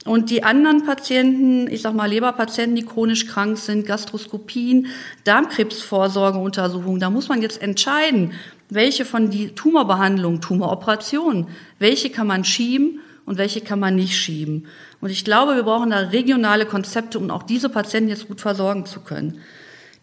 Und 0.05 0.29
die 0.29 0.43
anderen 0.43 0.85
Patienten, 0.85 1.67
ich 1.67 1.81
sag 1.81 1.93
mal 1.93 2.09
Leberpatienten, 2.09 2.75
die 2.75 2.85
chronisch 2.85 3.27
krank 3.27 3.57
sind, 3.57 3.85
Gastroskopien, 3.85 4.87
Darmkrebsvorsorgeuntersuchungen, 5.25 7.01
da 7.01 7.09
muss 7.09 7.27
man 7.27 7.41
jetzt 7.41 7.61
entscheiden, 7.61 8.31
welche 8.69 9.03
von 9.03 9.29
die 9.29 9.49
Tumorbehandlung, 9.49 10.39
Tumoroperationen, 10.39 11.47
welche 11.79 12.09
kann 12.09 12.27
man 12.27 12.45
schieben 12.45 13.01
und 13.25 13.37
welche 13.37 13.59
kann 13.59 13.79
man 13.79 13.95
nicht 13.95 14.15
schieben. 14.15 14.67
Und 15.01 15.09
ich 15.09 15.25
glaube, 15.25 15.55
wir 15.55 15.63
brauchen 15.63 15.89
da 15.89 15.99
regionale 15.99 16.65
Konzepte, 16.65 17.19
um 17.19 17.29
auch 17.29 17.43
diese 17.43 17.69
Patienten 17.69 18.09
jetzt 18.09 18.29
gut 18.29 18.39
versorgen 18.39 18.85
zu 18.85 19.01
können. 19.01 19.41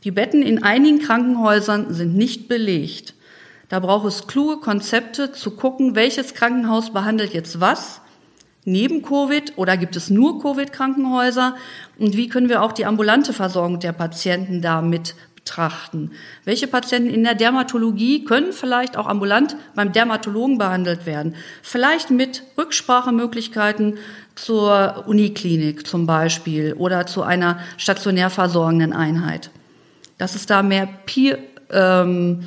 Die 0.05 0.11
Betten 0.11 0.43
in 0.43 0.63
einigen 0.63 0.99
Krankenhäusern 0.99 1.95
sind 1.95 2.15
nicht 2.15 2.47
belegt. 2.47 3.15
Da 3.69 3.81
braucht 3.81 4.07
es 4.07 4.27
kluge 4.27 4.59
Konzepte 4.59 5.33
zu 5.33 5.53
gucken, 5.53 5.95
welches 5.95 6.35
Krankenhaus 6.35 6.93
behandelt 6.93 7.33
jetzt 7.33 7.61
was 7.61 8.01
neben 8.65 9.03
Covid 9.03 9.53
oder 9.57 9.77
gibt 9.77 9.95
es 9.97 10.11
nur 10.11 10.41
Covid-Krankenhäuser 10.41 11.55
und 11.99 12.17
wie 12.17 12.29
können 12.29 12.49
wir 12.49 12.63
auch 12.63 12.73
die 12.73 12.87
ambulante 12.87 13.33
Versorgung 13.33 13.79
der 13.79 13.93
Patienten 13.93 14.63
damit 14.63 15.15
betrachten. 15.45 16.13
Welche 16.45 16.67
Patienten 16.67 17.11
in 17.11 17.23
der 17.23 17.35
Dermatologie 17.35 18.25
können 18.25 18.53
vielleicht 18.53 18.97
auch 18.97 19.07
ambulant 19.07 19.57
beim 19.75 19.93
Dermatologen 19.93 20.57
behandelt 20.57 21.05
werden? 21.05 21.35
Vielleicht 21.63 22.11
mit 22.11 22.43
Rücksprachemöglichkeiten 22.57 23.99
zur 24.35 25.05
Uniklinik 25.07 25.87
zum 25.87 26.07
Beispiel 26.07 26.73
oder 26.79 27.07
zu 27.07 27.23
einer 27.23 27.59
stationär 27.77 28.31
versorgenden 28.31 28.95
Einheit. 28.95 29.51
Dass 30.17 30.35
es 30.35 30.47
da 30.47 30.63
mehr 30.63 30.89
Peer, 31.05 31.39
ähm, 31.71 32.45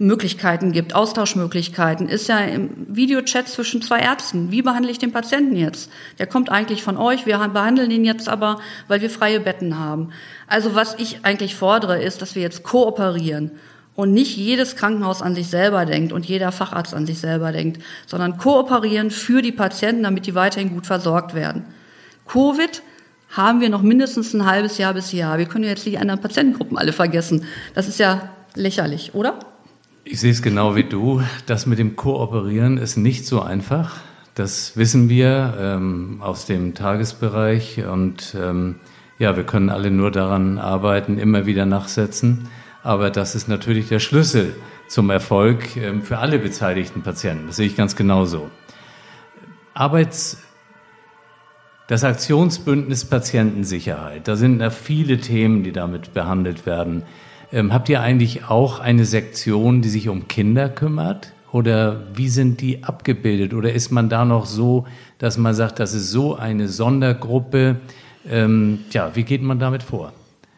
Möglichkeiten 0.00 0.72
gibt, 0.72 0.94
Austauschmöglichkeiten, 0.94 2.08
ist 2.08 2.26
ja 2.26 2.38
im 2.38 2.70
Videochat 2.88 3.46
zwischen 3.48 3.82
zwei 3.82 3.98
Ärzten. 3.98 4.50
Wie 4.50 4.62
behandle 4.62 4.90
ich 4.90 4.98
den 4.98 5.12
Patienten 5.12 5.54
jetzt? 5.56 5.90
Der 6.18 6.26
kommt 6.26 6.50
eigentlich 6.50 6.82
von 6.82 6.96
euch, 6.96 7.26
wir 7.26 7.36
behandeln 7.36 7.90
ihn 7.90 8.06
jetzt 8.06 8.26
aber, 8.26 8.60
weil 8.88 9.02
wir 9.02 9.10
freie 9.10 9.40
Betten 9.40 9.78
haben. 9.78 10.08
Also 10.46 10.74
was 10.74 10.94
ich 10.98 11.26
eigentlich 11.26 11.54
fordere, 11.54 12.02
ist, 12.02 12.22
dass 12.22 12.34
wir 12.34 12.40
jetzt 12.40 12.62
kooperieren 12.62 13.50
und 13.94 14.14
nicht 14.14 14.38
jedes 14.38 14.74
Krankenhaus 14.74 15.20
an 15.20 15.34
sich 15.34 15.48
selber 15.48 15.84
denkt 15.84 16.12
und 16.14 16.24
jeder 16.24 16.50
Facharzt 16.50 16.94
an 16.94 17.04
sich 17.04 17.18
selber 17.18 17.52
denkt, 17.52 17.82
sondern 18.06 18.38
kooperieren 18.38 19.10
für 19.10 19.42
die 19.42 19.52
Patienten, 19.52 20.04
damit 20.04 20.26
die 20.26 20.34
weiterhin 20.34 20.70
gut 20.70 20.86
versorgt 20.86 21.34
werden. 21.34 21.66
Covid 22.26 22.82
haben 23.28 23.60
wir 23.60 23.68
noch 23.68 23.82
mindestens 23.82 24.32
ein 24.32 24.46
halbes 24.46 24.78
Jahr 24.78 24.94
bis 24.94 25.12
Jahr. 25.12 25.36
Wir 25.36 25.44
können 25.44 25.64
jetzt 25.64 25.84
die 25.84 25.98
anderen 25.98 26.22
Patientengruppen 26.22 26.78
alle 26.78 26.94
vergessen. 26.94 27.44
Das 27.74 27.86
ist 27.86 27.98
ja 27.98 28.30
lächerlich, 28.54 29.14
oder? 29.14 29.38
Ich 30.12 30.18
sehe 30.18 30.32
es 30.32 30.42
genau 30.42 30.74
wie 30.74 30.82
du. 30.82 31.22
Das 31.46 31.66
mit 31.66 31.78
dem 31.78 31.94
Kooperieren 31.94 32.78
ist 32.78 32.96
nicht 32.96 33.24
so 33.26 33.42
einfach. 33.42 33.98
Das 34.34 34.76
wissen 34.76 35.08
wir 35.08 35.54
ähm, 35.56 36.16
aus 36.20 36.46
dem 36.46 36.74
Tagesbereich 36.74 37.84
und 37.84 38.34
ähm, 38.36 38.80
ja, 39.20 39.36
wir 39.36 39.44
können 39.44 39.70
alle 39.70 39.92
nur 39.92 40.10
daran 40.10 40.58
arbeiten, 40.58 41.16
immer 41.16 41.46
wieder 41.46 41.64
nachsetzen. 41.64 42.48
Aber 42.82 43.10
das 43.10 43.36
ist 43.36 43.46
natürlich 43.46 43.86
der 43.86 44.00
Schlüssel 44.00 44.56
zum 44.88 45.10
Erfolg 45.10 45.76
ähm, 45.76 46.02
für 46.02 46.18
alle 46.18 46.40
beteiligten 46.40 47.02
Patienten. 47.02 47.46
Das 47.46 47.54
sehe 47.54 47.68
ich 47.68 47.76
ganz 47.76 47.94
genauso. 47.94 48.50
Arbeits 49.74 50.38
das 51.86 52.02
Aktionsbündnis 52.02 53.04
Patientensicherheit, 53.04 54.26
da 54.26 54.34
sind 54.34 54.58
da 54.58 54.70
viele 54.70 55.18
Themen, 55.18 55.62
die 55.62 55.72
damit 55.72 56.14
behandelt 56.14 56.66
werden. 56.66 57.04
Ähm, 57.52 57.72
habt 57.72 57.88
ihr 57.88 58.00
eigentlich 58.00 58.44
auch 58.44 58.78
eine 58.78 59.04
Sektion, 59.04 59.82
die 59.82 59.88
sich 59.88 60.08
um 60.08 60.28
Kinder 60.28 60.68
kümmert? 60.68 61.32
Oder 61.52 62.04
wie 62.14 62.28
sind 62.28 62.60
die 62.60 62.84
abgebildet? 62.84 63.54
Oder 63.54 63.72
ist 63.72 63.90
man 63.90 64.08
da 64.08 64.24
noch 64.24 64.46
so, 64.46 64.86
dass 65.18 65.36
man 65.36 65.52
sagt, 65.54 65.80
das 65.80 65.94
ist 65.94 66.10
so 66.10 66.36
eine 66.36 66.68
Sondergruppe? 66.68 67.80
Ähm, 68.28 68.80
ja, 68.92 69.16
wie 69.16 69.24
geht 69.24 69.42
man 69.42 69.58
damit 69.58 69.82
vor? 69.82 70.12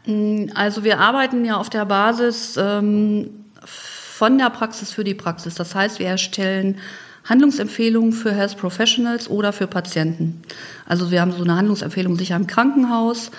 Mm, 0.07 0.47
also 0.55 0.85
wir 0.85 0.99
arbeiten 0.99 1.45
ja 1.45 1.57
auf 1.57 1.71
der 1.71 1.87
Basis 1.87 2.59
ähm, 2.61 3.31
von 3.65 4.37
der 4.37 4.51
Praxis 4.51 4.93
für 4.93 5.05
die 5.05 5.15
Praxis. 5.15 5.55
Das 5.55 5.75
heißt, 5.75 5.99
wir 5.99 6.09
erstellen 6.09 6.77
Handlungsempfehlungen 7.25 8.13
für 8.13 8.33
Health 8.33 8.59
Professionals 8.59 9.31
oder 9.31 9.53
für 9.53 9.67
Patienten. 9.67 10.43
Also 10.87 11.11
wir 11.11 11.21
haben 11.21 11.33
so 11.33 11.45
eine 11.45 11.57
Handlungsempfehlung 11.57 12.17
sicher 12.17 12.37
im 12.37 12.47
Krankenhaus 12.47 13.31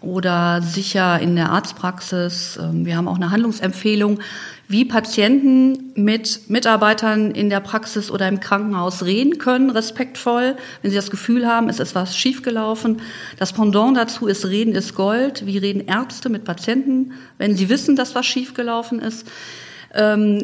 oder 0.00 0.62
sicher 0.62 1.18
in 1.20 1.34
der 1.36 1.50
Arztpraxis. 1.50 2.58
Ähm, 2.62 2.86
wir 2.86 2.96
haben 2.96 3.08
auch 3.08 3.16
eine 3.16 3.30
Handlungsempfehlung, 3.30 4.20
wie 4.68 4.84
Patienten 4.84 5.92
mit 5.94 6.50
Mitarbeitern 6.50 7.30
in 7.30 7.48
der 7.48 7.60
Praxis 7.60 8.10
oder 8.10 8.28
im 8.28 8.38
Krankenhaus 8.38 9.02
reden 9.04 9.38
können, 9.38 9.70
respektvoll, 9.70 10.56
wenn 10.82 10.90
sie 10.90 10.96
das 10.96 11.10
Gefühl 11.10 11.46
haben, 11.46 11.68
es 11.68 11.80
ist 11.80 11.94
was 11.94 12.16
schiefgelaufen. 12.16 13.00
Das 13.38 13.52
Pendant 13.52 13.96
dazu 13.96 14.26
ist 14.26 14.44
Reden 14.46 14.74
ist 14.74 14.94
Gold. 14.94 15.46
Wie 15.46 15.58
reden 15.58 15.86
Ärzte 15.86 16.28
mit 16.28 16.44
Patienten, 16.44 17.12
wenn 17.38 17.56
sie 17.56 17.68
wissen, 17.68 17.96
dass 17.96 18.14
was 18.14 18.26
schiefgelaufen 18.26 19.00
ist? 19.00 19.26
Ähm, 19.94 20.42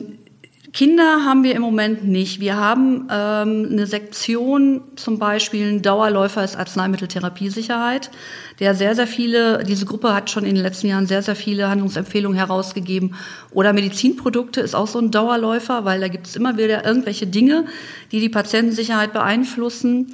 Kinder 0.74 1.24
haben 1.24 1.44
wir 1.44 1.54
im 1.54 1.62
Moment 1.62 2.04
nicht. 2.04 2.40
Wir 2.40 2.56
haben 2.56 3.06
ähm, 3.08 3.68
eine 3.70 3.86
Sektion, 3.86 4.82
zum 4.96 5.20
Beispiel 5.20 5.68
ein 5.68 5.82
Dauerläufer 5.82 6.42
ist 6.42 6.56
Arzneimitteltherapiesicherheit, 6.56 8.10
der 8.58 8.74
sehr, 8.74 8.96
sehr 8.96 9.06
viele, 9.06 9.62
diese 9.62 9.86
Gruppe 9.86 10.12
hat 10.12 10.30
schon 10.30 10.44
in 10.44 10.56
den 10.56 10.64
letzten 10.64 10.88
Jahren 10.88 11.06
sehr, 11.06 11.22
sehr 11.22 11.36
viele 11.36 11.68
Handlungsempfehlungen 11.68 12.36
herausgegeben. 12.36 13.14
Oder 13.52 13.72
Medizinprodukte 13.72 14.62
ist 14.62 14.74
auch 14.74 14.88
so 14.88 14.98
ein 14.98 15.12
Dauerläufer, 15.12 15.84
weil 15.84 16.00
da 16.00 16.08
gibt 16.08 16.26
es 16.26 16.34
immer 16.34 16.58
wieder 16.58 16.84
irgendwelche 16.84 17.28
Dinge, 17.28 17.66
die 18.10 18.18
die 18.18 18.28
Patientensicherheit 18.28 19.12
beeinflussen. 19.12 20.12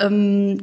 Ähm, 0.00 0.62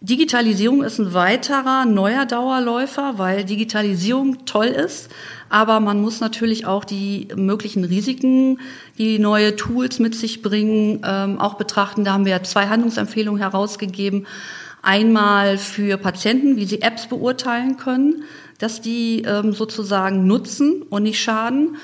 Digitalisierung 0.00 0.82
ist 0.82 0.98
ein 0.98 1.14
weiterer 1.14 1.86
neuer 1.86 2.26
Dauerläufer, 2.26 3.14
weil 3.16 3.44
Digitalisierung 3.44 4.44
toll 4.44 4.66
ist, 4.66 5.08
aber 5.48 5.80
man 5.80 6.00
muss 6.02 6.20
natürlich 6.20 6.66
auch 6.66 6.84
die 6.84 7.28
möglichen 7.34 7.82
Risiken, 7.84 8.60
die 8.98 9.18
neue 9.18 9.56
Tools 9.56 9.98
mit 9.98 10.14
sich 10.14 10.42
bringen, 10.42 11.00
ähm, 11.02 11.40
auch 11.40 11.54
betrachten. 11.54 12.04
Da 12.04 12.12
haben 12.12 12.26
wir 12.26 12.42
zwei 12.42 12.66
Handlungsempfehlungen 12.66 13.40
herausgegeben. 13.40 14.26
Einmal 14.82 15.56
für 15.56 15.96
Patienten, 15.96 16.56
wie 16.56 16.66
sie 16.66 16.82
Apps 16.82 17.06
beurteilen 17.06 17.76
können, 17.76 18.24
dass 18.58 18.82
die 18.82 19.22
ähm, 19.22 19.52
sozusagen 19.52 20.26
nutzen 20.26 20.82
und 20.82 21.04
nicht 21.04 21.20
schaden 21.20 21.76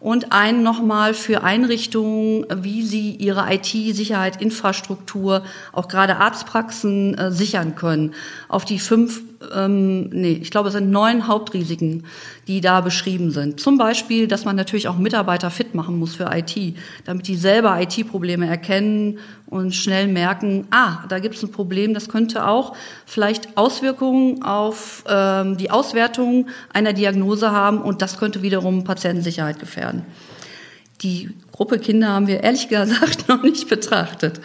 und 0.00 0.32
einen 0.32 0.62
nochmal 0.62 1.14
für 1.14 1.42
Einrichtungen, 1.42 2.46
wie 2.52 2.82
sie 2.82 3.14
ihre 3.14 3.52
IT-Sicherheit, 3.52 4.40
Infrastruktur, 4.40 5.44
auch 5.72 5.88
gerade 5.88 6.16
Arztpraxen 6.16 7.16
äh, 7.16 7.30
sichern 7.30 7.76
können. 7.76 8.14
Auf 8.48 8.64
die 8.64 8.78
fünf 8.78 9.22
ähm, 9.54 10.10
nee, 10.10 10.38
ich 10.42 10.50
glaube, 10.50 10.68
es 10.68 10.74
sind 10.74 10.90
neun 10.90 11.26
Hauptrisiken, 11.26 12.04
die 12.46 12.60
da 12.60 12.80
beschrieben 12.82 13.30
sind. 13.30 13.58
Zum 13.58 13.78
Beispiel, 13.78 14.28
dass 14.28 14.44
man 14.44 14.54
natürlich 14.54 14.88
auch 14.88 14.98
Mitarbeiter 14.98 15.50
fit 15.50 15.74
machen 15.74 15.98
muss 15.98 16.14
für 16.14 16.30
IT, 16.32 16.76
damit 17.04 17.26
die 17.26 17.36
selber 17.36 17.80
IT-Probleme 17.80 18.46
erkennen 18.46 19.18
und 19.46 19.74
schnell 19.74 20.08
merken, 20.08 20.66
ah, 20.70 21.04
da 21.08 21.18
gibt 21.18 21.36
es 21.36 21.42
ein 21.42 21.50
Problem, 21.50 21.94
das 21.94 22.08
könnte 22.08 22.46
auch 22.46 22.76
vielleicht 23.06 23.56
Auswirkungen 23.56 24.42
auf 24.42 25.04
ähm, 25.08 25.56
die 25.56 25.70
Auswertung 25.70 26.46
einer 26.72 26.92
Diagnose 26.92 27.50
haben 27.50 27.80
und 27.80 28.02
das 28.02 28.18
könnte 28.18 28.42
wiederum 28.42 28.84
Patientensicherheit 28.84 29.58
gefährden. 29.58 30.04
Die 31.02 31.30
Gruppe 31.50 31.78
Kinder 31.78 32.08
haben 32.08 32.26
wir 32.26 32.42
ehrlich 32.42 32.68
gesagt 32.68 33.28
noch 33.28 33.42
nicht 33.42 33.68
betrachtet. 33.68 34.40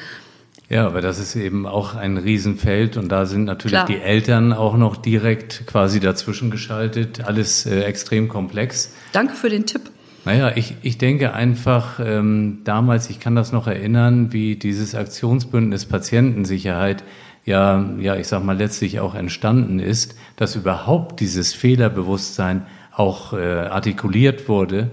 Ja, 0.69 0.87
aber 0.87 1.01
das 1.01 1.19
ist 1.19 1.35
eben 1.35 1.67
auch 1.67 1.93
ein 1.95 2.17
Riesenfeld 2.17 2.97
und 2.97 3.09
da 3.09 3.25
sind 3.25 3.43
natürlich 3.43 3.73
Klar. 3.73 3.85
die 3.85 3.99
Eltern 3.99 4.51
auch 4.51 4.77
noch 4.77 4.97
direkt 4.97 5.67
quasi 5.67 5.99
dazwischen 5.99 6.49
geschaltet. 6.49 7.23
Alles 7.23 7.65
äh, 7.65 7.81
extrem 7.81 8.27
komplex. 8.27 8.93
Danke 9.11 9.35
für 9.35 9.49
den 9.49 9.65
Tipp. 9.65 9.81
Naja, 10.25 10.53
ich, 10.55 10.75
ich 10.81 10.97
denke 10.97 11.33
einfach, 11.33 11.99
ähm, 12.03 12.61
damals, 12.63 13.11
ich 13.11 13.19
kann 13.19 13.35
das 13.35 13.51
noch 13.51 13.67
erinnern, 13.67 14.33
wie 14.33 14.55
dieses 14.55 14.95
Aktionsbündnis 14.95 15.85
Patientensicherheit 15.85 17.03
ja, 17.45 17.85
ja, 17.99 18.15
ich 18.15 18.27
sag 18.27 18.43
mal, 18.43 18.57
letztlich 18.57 18.99
auch 18.99 19.13
entstanden 19.13 19.79
ist, 19.79 20.15
dass 20.35 20.55
überhaupt 20.55 21.19
dieses 21.19 21.53
Fehlerbewusstsein 21.53 22.65
auch 22.91 23.33
äh, 23.33 23.37
artikuliert 23.37 24.49
wurde. 24.49 24.89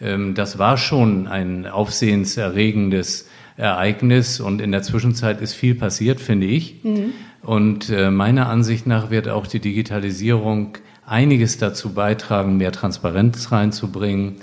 Ähm, 0.00 0.34
das 0.34 0.58
war 0.58 0.76
schon 0.76 1.26
ein 1.26 1.66
aufsehenserregendes 1.66 3.25
Ereignis 3.56 4.40
und 4.40 4.60
in 4.60 4.72
der 4.72 4.82
Zwischenzeit 4.82 5.40
ist 5.40 5.54
viel 5.54 5.74
passiert, 5.74 6.20
finde 6.20 6.46
ich. 6.46 6.84
Mhm. 6.84 7.12
Und 7.42 7.90
äh, 7.90 8.10
meiner 8.10 8.48
Ansicht 8.48 8.86
nach 8.86 9.10
wird 9.10 9.28
auch 9.28 9.46
die 9.46 9.60
Digitalisierung 9.60 10.78
einiges 11.06 11.58
dazu 11.58 11.94
beitragen, 11.94 12.56
mehr 12.56 12.72
Transparenz 12.72 13.52
reinzubringen, 13.52 14.36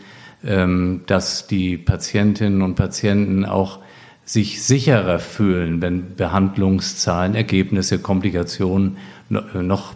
ähm, 0.44 1.02
dass 1.06 1.48
die 1.48 1.78
Patientinnen 1.78 2.62
und 2.62 2.76
Patienten 2.76 3.46
auch 3.46 3.80
sich 4.26 4.64
sicherer 4.64 5.20
fühlen, 5.20 5.82
wenn 5.82 6.16
Behandlungszahlen, 6.16 7.36
Ergebnisse, 7.36 8.00
Komplikationen 8.00 8.98
noch, 9.30 9.96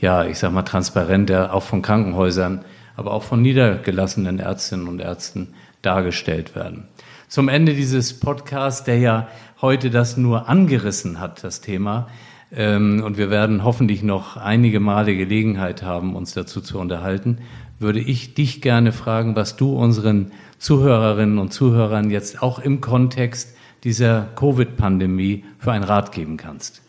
ja, 0.00 0.24
ich 0.24 0.38
sag 0.38 0.52
mal, 0.52 0.62
transparenter 0.62 1.54
auch 1.54 1.62
von 1.62 1.80
Krankenhäusern, 1.80 2.64
aber 2.96 3.12
auch 3.12 3.22
von 3.22 3.40
niedergelassenen 3.40 4.40
Ärztinnen 4.40 4.88
und 4.88 5.00
Ärzten 5.00 5.54
dargestellt 5.82 6.56
werden 6.56 6.88
zum 7.28 7.48
Ende 7.48 7.74
dieses 7.74 8.18
Podcasts, 8.18 8.84
der 8.84 8.98
ja 8.98 9.28
heute 9.60 9.90
das 9.90 10.16
nur 10.16 10.48
angerissen 10.48 11.20
hat, 11.20 11.44
das 11.44 11.60
Thema. 11.60 12.08
Ähm, 12.50 13.02
und 13.04 13.18
wir 13.18 13.30
werden 13.30 13.64
hoffentlich 13.64 14.02
noch 14.02 14.36
einige 14.36 14.80
Male 14.80 15.14
Gelegenheit 15.16 15.82
haben, 15.82 16.16
uns 16.16 16.32
dazu 16.32 16.60
zu 16.60 16.78
unterhalten, 16.78 17.38
würde 17.78 18.00
ich 18.00 18.34
dich 18.34 18.62
gerne 18.62 18.92
fragen, 18.92 19.36
was 19.36 19.56
du 19.56 19.76
unseren 19.76 20.32
Zuhörerinnen 20.58 21.38
und 21.38 21.52
Zuhörern 21.52 22.10
jetzt 22.10 22.42
auch 22.42 22.58
im 22.58 22.80
Kontext 22.80 23.54
dieser 23.84 24.28
Covid-Pandemie 24.34 25.44
für 25.58 25.72
einen 25.72 25.84
Rat 25.84 26.12
geben 26.12 26.36
kannst. 26.36 26.82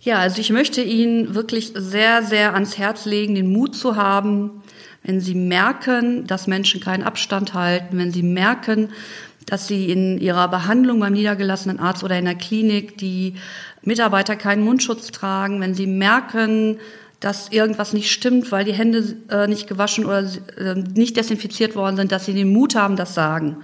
Ja, 0.00 0.18
also 0.18 0.40
ich 0.40 0.50
möchte 0.50 0.82
Ihnen 0.82 1.34
wirklich 1.34 1.72
sehr, 1.74 2.22
sehr 2.22 2.54
ans 2.54 2.76
Herz 2.76 3.06
legen, 3.06 3.34
den 3.34 3.52
Mut 3.52 3.74
zu 3.74 3.96
haben, 3.96 4.62
wenn 5.02 5.20
Sie 5.20 5.34
merken, 5.34 6.26
dass 6.26 6.46
Menschen 6.46 6.80
keinen 6.80 7.02
Abstand 7.02 7.54
halten, 7.54 7.96
wenn 7.98 8.10
Sie 8.10 8.22
merken, 8.22 8.88
dass 9.46 9.66
sie 9.66 9.90
in 9.90 10.18
ihrer 10.18 10.48
Behandlung 10.48 11.00
beim 11.00 11.12
niedergelassenen 11.12 11.78
Arzt 11.78 12.04
oder 12.04 12.18
in 12.18 12.24
der 12.24 12.34
Klinik 12.34 12.98
die 12.98 13.34
Mitarbeiter 13.82 14.36
keinen 14.36 14.64
Mundschutz 14.64 15.10
tragen, 15.10 15.60
wenn 15.60 15.74
sie 15.74 15.86
merken, 15.86 16.78
dass 17.20 17.48
irgendwas 17.48 17.92
nicht 17.92 18.10
stimmt, 18.10 18.52
weil 18.52 18.64
die 18.64 18.72
Hände 18.72 19.16
äh, 19.30 19.46
nicht 19.46 19.66
gewaschen 19.66 20.04
oder 20.04 20.24
äh, 20.58 20.74
nicht 20.74 21.16
desinfiziert 21.16 21.74
worden 21.74 21.96
sind, 21.96 22.12
dass 22.12 22.26
sie 22.26 22.34
den 22.34 22.52
Mut 22.52 22.74
haben, 22.74 22.96
das 22.96 23.14
sagen. 23.14 23.58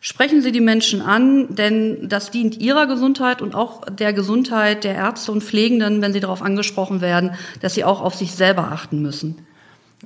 Sprechen 0.00 0.40
Sie 0.40 0.52
die 0.52 0.60
Menschen 0.60 1.00
an, 1.00 1.54
denn 1.54 2.08
das 2.08 2.30
dient 2.30 2.58
Ihrer 2.58 2.86
Gesundheit 2.86 3.42
und 3.42 3.54
auch 3.54 3.82
der 3.90 4.12
Gesundheit 4.12 4.84
der 4.84 4.94
Ärzte 4.94 5.32
und 5.32 5.42
Pflegenden, 5.42 6.00
wenn 6.00 6.12
sie 6.12 6.20
darauf 6.20 6.42
angesprochen 6.42 7.00
werden, 7.00 7.32
dass 7.60 7.74
sie 7.74 7.82
auch 7.82 8.00
auf 8.02 8.14
sich 8.14 8.32
selber 8.32 8.70
achten 8.70 9.02
müssen. 9.02 9.45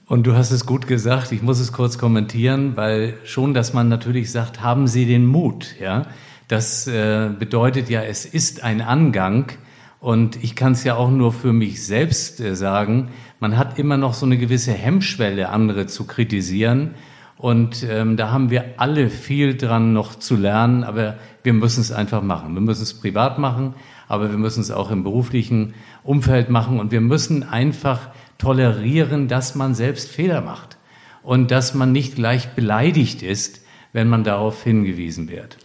Und 0.07 0.27
du 0.27 0.35
hast 0.35 0.51
es 0.51 0.67
gut 0.67 0.87
gesagt, 0.87 1.33
ich 1.33 1.43
muss 1.43 1.59
es 1.59 1.73
kurz 1.73 1.99
kommentieren, 1.99 2.77
weil 2.77 3.15
schon, 3.25 3.55
dass 3.55 3.73
man 3.73 3.89
natürlich 3.89 4.31
sagt, 4.31 4.63
haben 4.63 4.87
Sie 4.87 5.07
den 5.07 5.27
Mut, 5.27 5.75
ja. 5.81 6.07
Das 6.49 6.89
äh, 6.89 7.31
bedeutet 7.39 7.89
ja, 7.91 8.03
es 8.03 8.25
ist 8.25 8.65
ein 8.65 8.81
Angang. 8.81 9.53
Und 10.01 10.43
ich 10.43 10.57
kann 10.57 10.73
es 10.73 10.83
ja 10.83 10.97
auch 10.97 11.11
nur 11.11 11.33
für 11.33 11.53
mich 11.53 11.87
selbst 11.87 12.41
äh, 12.41 12.57
sagen, 12.57 13.11
man 13.39 13.57
hat 13.57 13.79
immer 13.79 13.97
noch 13.97 14.15
so 14.15 14.27
eine 14.27 14.39
gewisse 14.39 14.73
Hemmschwelle, 14.73 15.51
andere 15.51 15.87
zu 15.87 16.07
kritisieren. 16.07 16.95
Und 17.37 17.87
ähm, 17.89 18.17
da 18.17 18.31
haben 18.31 18.51
wir 18.51 18.65
alle 18.77 19.11
viel 19.11 19.57
dran 19.57 19.93
noch 19.93 20.15
zu 20.15 20.37
lernen, 20.37 20.85
aber 20.85 21.17
wir 21.43 21.53
müssen 21.53 21.81
es 21.81 21.93
einfach 21.93 22.23
machen. 22.23 22.55
Wir 22.55 22.61
müssen 22.61 22.83
es 22.83 22.95
privat 22.95 23.39
machen, 23.39 23.75
aber 24.09 24.31
wir 24.31 24.39
müssen 24.39 24.61
es 24.61 24.71
auch 24.71 24.91
im 24.91 25.05
beruflichen 25.05 25.75
Umfeld 26.03 26.51
machen 26.51 26.81
und 26.81 26.91
wir 26.91 27.01
müssen 27.01 27.43
einfach 27.43 28.11
tolerieren, 28.41 29.29
dass 29.29 29.55
man 29.55 29.75
selbst 29.75 30.11
Fehler 30.11 30.41
macht 30.41 30.79
und 31.23 31.51
dass 31.51 31.75
man 31.75 31.93
nicht 31.93 32.17
gleich 32.17 32.49
beleidigt 32.51 33.23
ist, 33.23 33.63
wenn 33.93 34.09
man 34.09 34.25
darauf 34.25 34.63
hingewiesen 34.63 35.29
wird. 35.29 35.59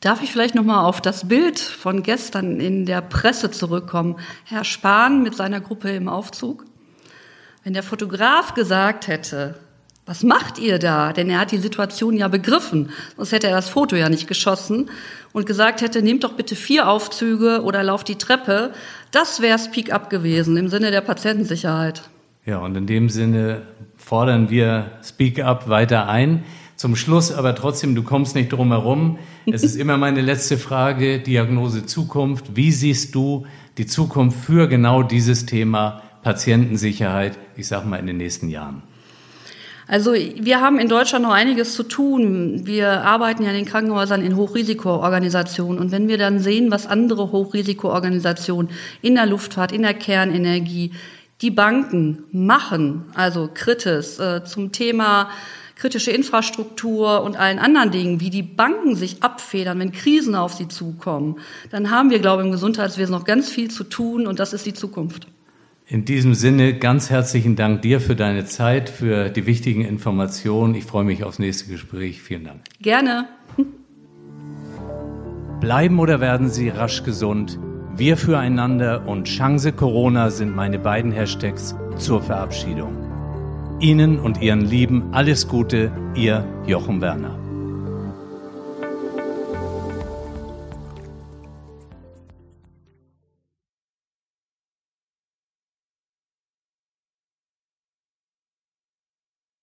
Darf 0.00 0.22
ich 0.22 0.32
vielleicht 0.32 0.54
noch 0.54 0.64
mal 0.64 0.84
auf 0.84 1.00
das 1.00 1.28
Bild 1.28 1.58
von 1.58 2.02
gestern 2.02 2.60
in 2.60 2.84
der 2.84 3.00
Presse 3.00 3.50
zurückkommen? 3.50 4.16
Herr 4.44 4.64
Spahn 4.64 5.22
mit 5.22 5.34
seiner 5.34 5.60
Gruppe 5.60 5.90
im 5.90 6.08
Aufzug. 6.08 6.64
Wenn 7.62 7.72
der 7.72 7.82
Fotograf 7.82 8.52
gesagt 8.54 9.08
hätte, 9.08 9.58
was 10.06 10.22
macht 10.22 10.58
ihr 10.58 10.78
da? 10.78 11.12
Denn 11.12 11.30
er 11.30 11.40
hat 11.40 11.52
die 11.52 11.58
Situation 11.58 12.16
ja 12.16 12.28
begriffen, 12.28 12.90
sonst 13.16 13.32
hätte 13.32 13.48
er 13.48 13.56
das 13.56 13.68
Foto 13.68 13.96
ja 13.96 14.08
nicht 14.08 14.26
geschossen 14.26 14.90
und 15.32 15.46
gesagt 15.46 15.80
hätte, 15.80 16.02
nehmt 16.02 16.24
doch 16.24 16.34
bitte 16.34 16.56
vier 16.56 16.88
Aufzüge 16.88 17.62
oder 17.62 17.82
lauft 17.82 18.08
die 18.08 18.16
Treppe. 18.16 18.72
Das 19.10 19.40
wäre 19.40 19.58
Speak 19.58 19.92
Up 19.92 20.10
gewesen 20.10 20.56
im 20.56 20.68
Sinne 20.68 20.90
der 20.90 21.00
Patientensicherheit. 21.00 22.02
Ja, 22.44 22.58
und 22.58 22.76
in 22.76 22.86
dem 22.86 23.08
Sinne 23.08 23.62
fordern 23.96 24.50
wir 24.50 24.90
Speak 25.02 25.40
Up 25.40 25.68
weiter 25.68 26.08
ein. 26.08 26.44
Zum 26.76 26.96
Schluss 26.96 27.32
aber 27.32 27.54
trotzdem, 27.54 27.94
du 27.94 28.02
kommst 28.02 28.34
nicht 28.34 28.52
drum 28.52 28.72
herum. 28.72 29.18
Es 29.46 29.62
ist 29.62 29.76
immer 29.80 29.96
meine 29.96 30.20
letzte 30.20 30.58
Frage, 30.58 31.20
Diagnose 31.20 31.86
Zukunft. 31.86 32.56
Wie 32.56 32.72
siehst 32.72 33.14
du 33.14 33.46
die 33.78 33.86
Zukunft 33.86 34.44
für 34.44 34.68
genau 34.68 35.02
dieses 35.02 35.46
Thema 35.46 36.02
Patientensicherheit, 36.22 37.38
ich 37.56 37.68
sag 37.68 37.86
mal, 37.86 37.96
in 37.96 38.06
den 38.06 38.18
nächsten 38.18 38.50
Jahren? 38.50 38.82
Also 39.86 40.14
wir 40.14 40.60
haben 40.60 40.78
in 40.78 40.88
Deutschland 40.88 41.24
noch 41.24 41.32
einiges 41.32 41.74
zu 41.74 41.82
tun. 41.82 42.66
Wir 42.66 43.02
arbeiten 43.02 43.42
ja 43.42 43.50
in 43.50 43.56
den 43.56 43.64
Krankenhäusern 43.66 44.22
in 44.22 44.36
Hochrisikoorganisationen. 44.36 45.78
Und 45.78 45.92
wenn 45.92 46.08
wir 46.08 46.16
dann 46.16 46.38
sehen, 46.38 46.70
was 46.70 46.86
andere 46.86 47.32
Hochrisikoorganisationen 47.32 48.72
in 49.02 49.14
der 49.14 49.26
Luftfahrt, 49.26 49.72
in 49.72 49.82
der 49.82 49.94
Kernenergie, 49.94 50.92
die 51.42 51.50
Banken 51.50 52.24
machen, 52.32 53.04
also 53.14 53.50
Kritis 53.52 54.18
äh, 54.18 54.44
zum 54.44 54.72
Thema 54.72 55.28
kritische 55.76 56.12
Infrastruktur 56.12 57.22
und 57.22 57.36
allen 57.36 57.58
anderen 57.58 57.90
Dingen, 57.90 58.20
wie 58.20 58.30
die 58.30 58.42
Banken 58.42 58.94
sich 58.94 59.22
abfedern, 59.22 59.80
wenn 59.80 59.92
Krisen 59.92 60.34
auf 60.34 60.54
sie 60.54 60.68
zukommen, 60.68 61.40
dann 61.70 61.90
haben 61.90 62.10
wir, 62.10 62.20
glaube 62.20 62.42
ich, 62.42 62.46
im 62.46 62.52
Gesundheitswesen 62.52 63.12
noch 63.12 63.24
ganz 63.24 63.50
viel 63.50 63.70
zu 63.70 63.84
tun 63.84 64.26
und 64.26 64.38
das 64.38 64.52
ist 64.52 64.66
die 64.66 64.74
Zukunft. 64.74 65.26
In 65.86 66.06
diesem 66.06 66.32
Sinne 66.32 66.78
ganz 66.78 67.10
herzlichen 67.10 67.56
Dank 67.56 67.82
dir 67.82 68.00
für 68.00 68.16
deine 68.16 68.46
Zeit, 68.46 68.88
für 68.88 69.28
die 69.28 69.44
wichtigen 69.44 69.82
Informationen. 69.82 70.74
Ich 70.74 70.84
freue 70.84 71.04
mich 71.04 71.24
aufs 71.24 71.38
nächste 71.38 71.70
Gespräch. 71.70 72.22
Vielen 72.22 72.44
Dank. 72.44 72.62
Gerne. 72.80 73.28
Bleiben 75.60 75.98
oder 75.98 76.20
werden 76.20 76.48
Sie 76.48 76.70
rasch 76.70 77.02
gesund? 77.02 77.58
Wir 77.94 78.16
füreinander 78.16 79.06
und 79.06 79.24
Chance 79.24 79.72
Corona 79.72 80.30
sind 80.30 80.56
meine 80.56 80.78
beiden 80.78 81.12
Hashtags 81.12 81.74
zur 81.98 82.22
Verabschiedung. 82.22 82.96
Ihnen 83.80 84.18
und 84.18 84.40
Ihren 84.40 84.62
Lieben 84.62 85.12
alles 85.12 85.48
Gute, 85.48 85.92
Ihr 86.14 86.46
Jochen 86.66 87.02
Werner. 87.02 87.43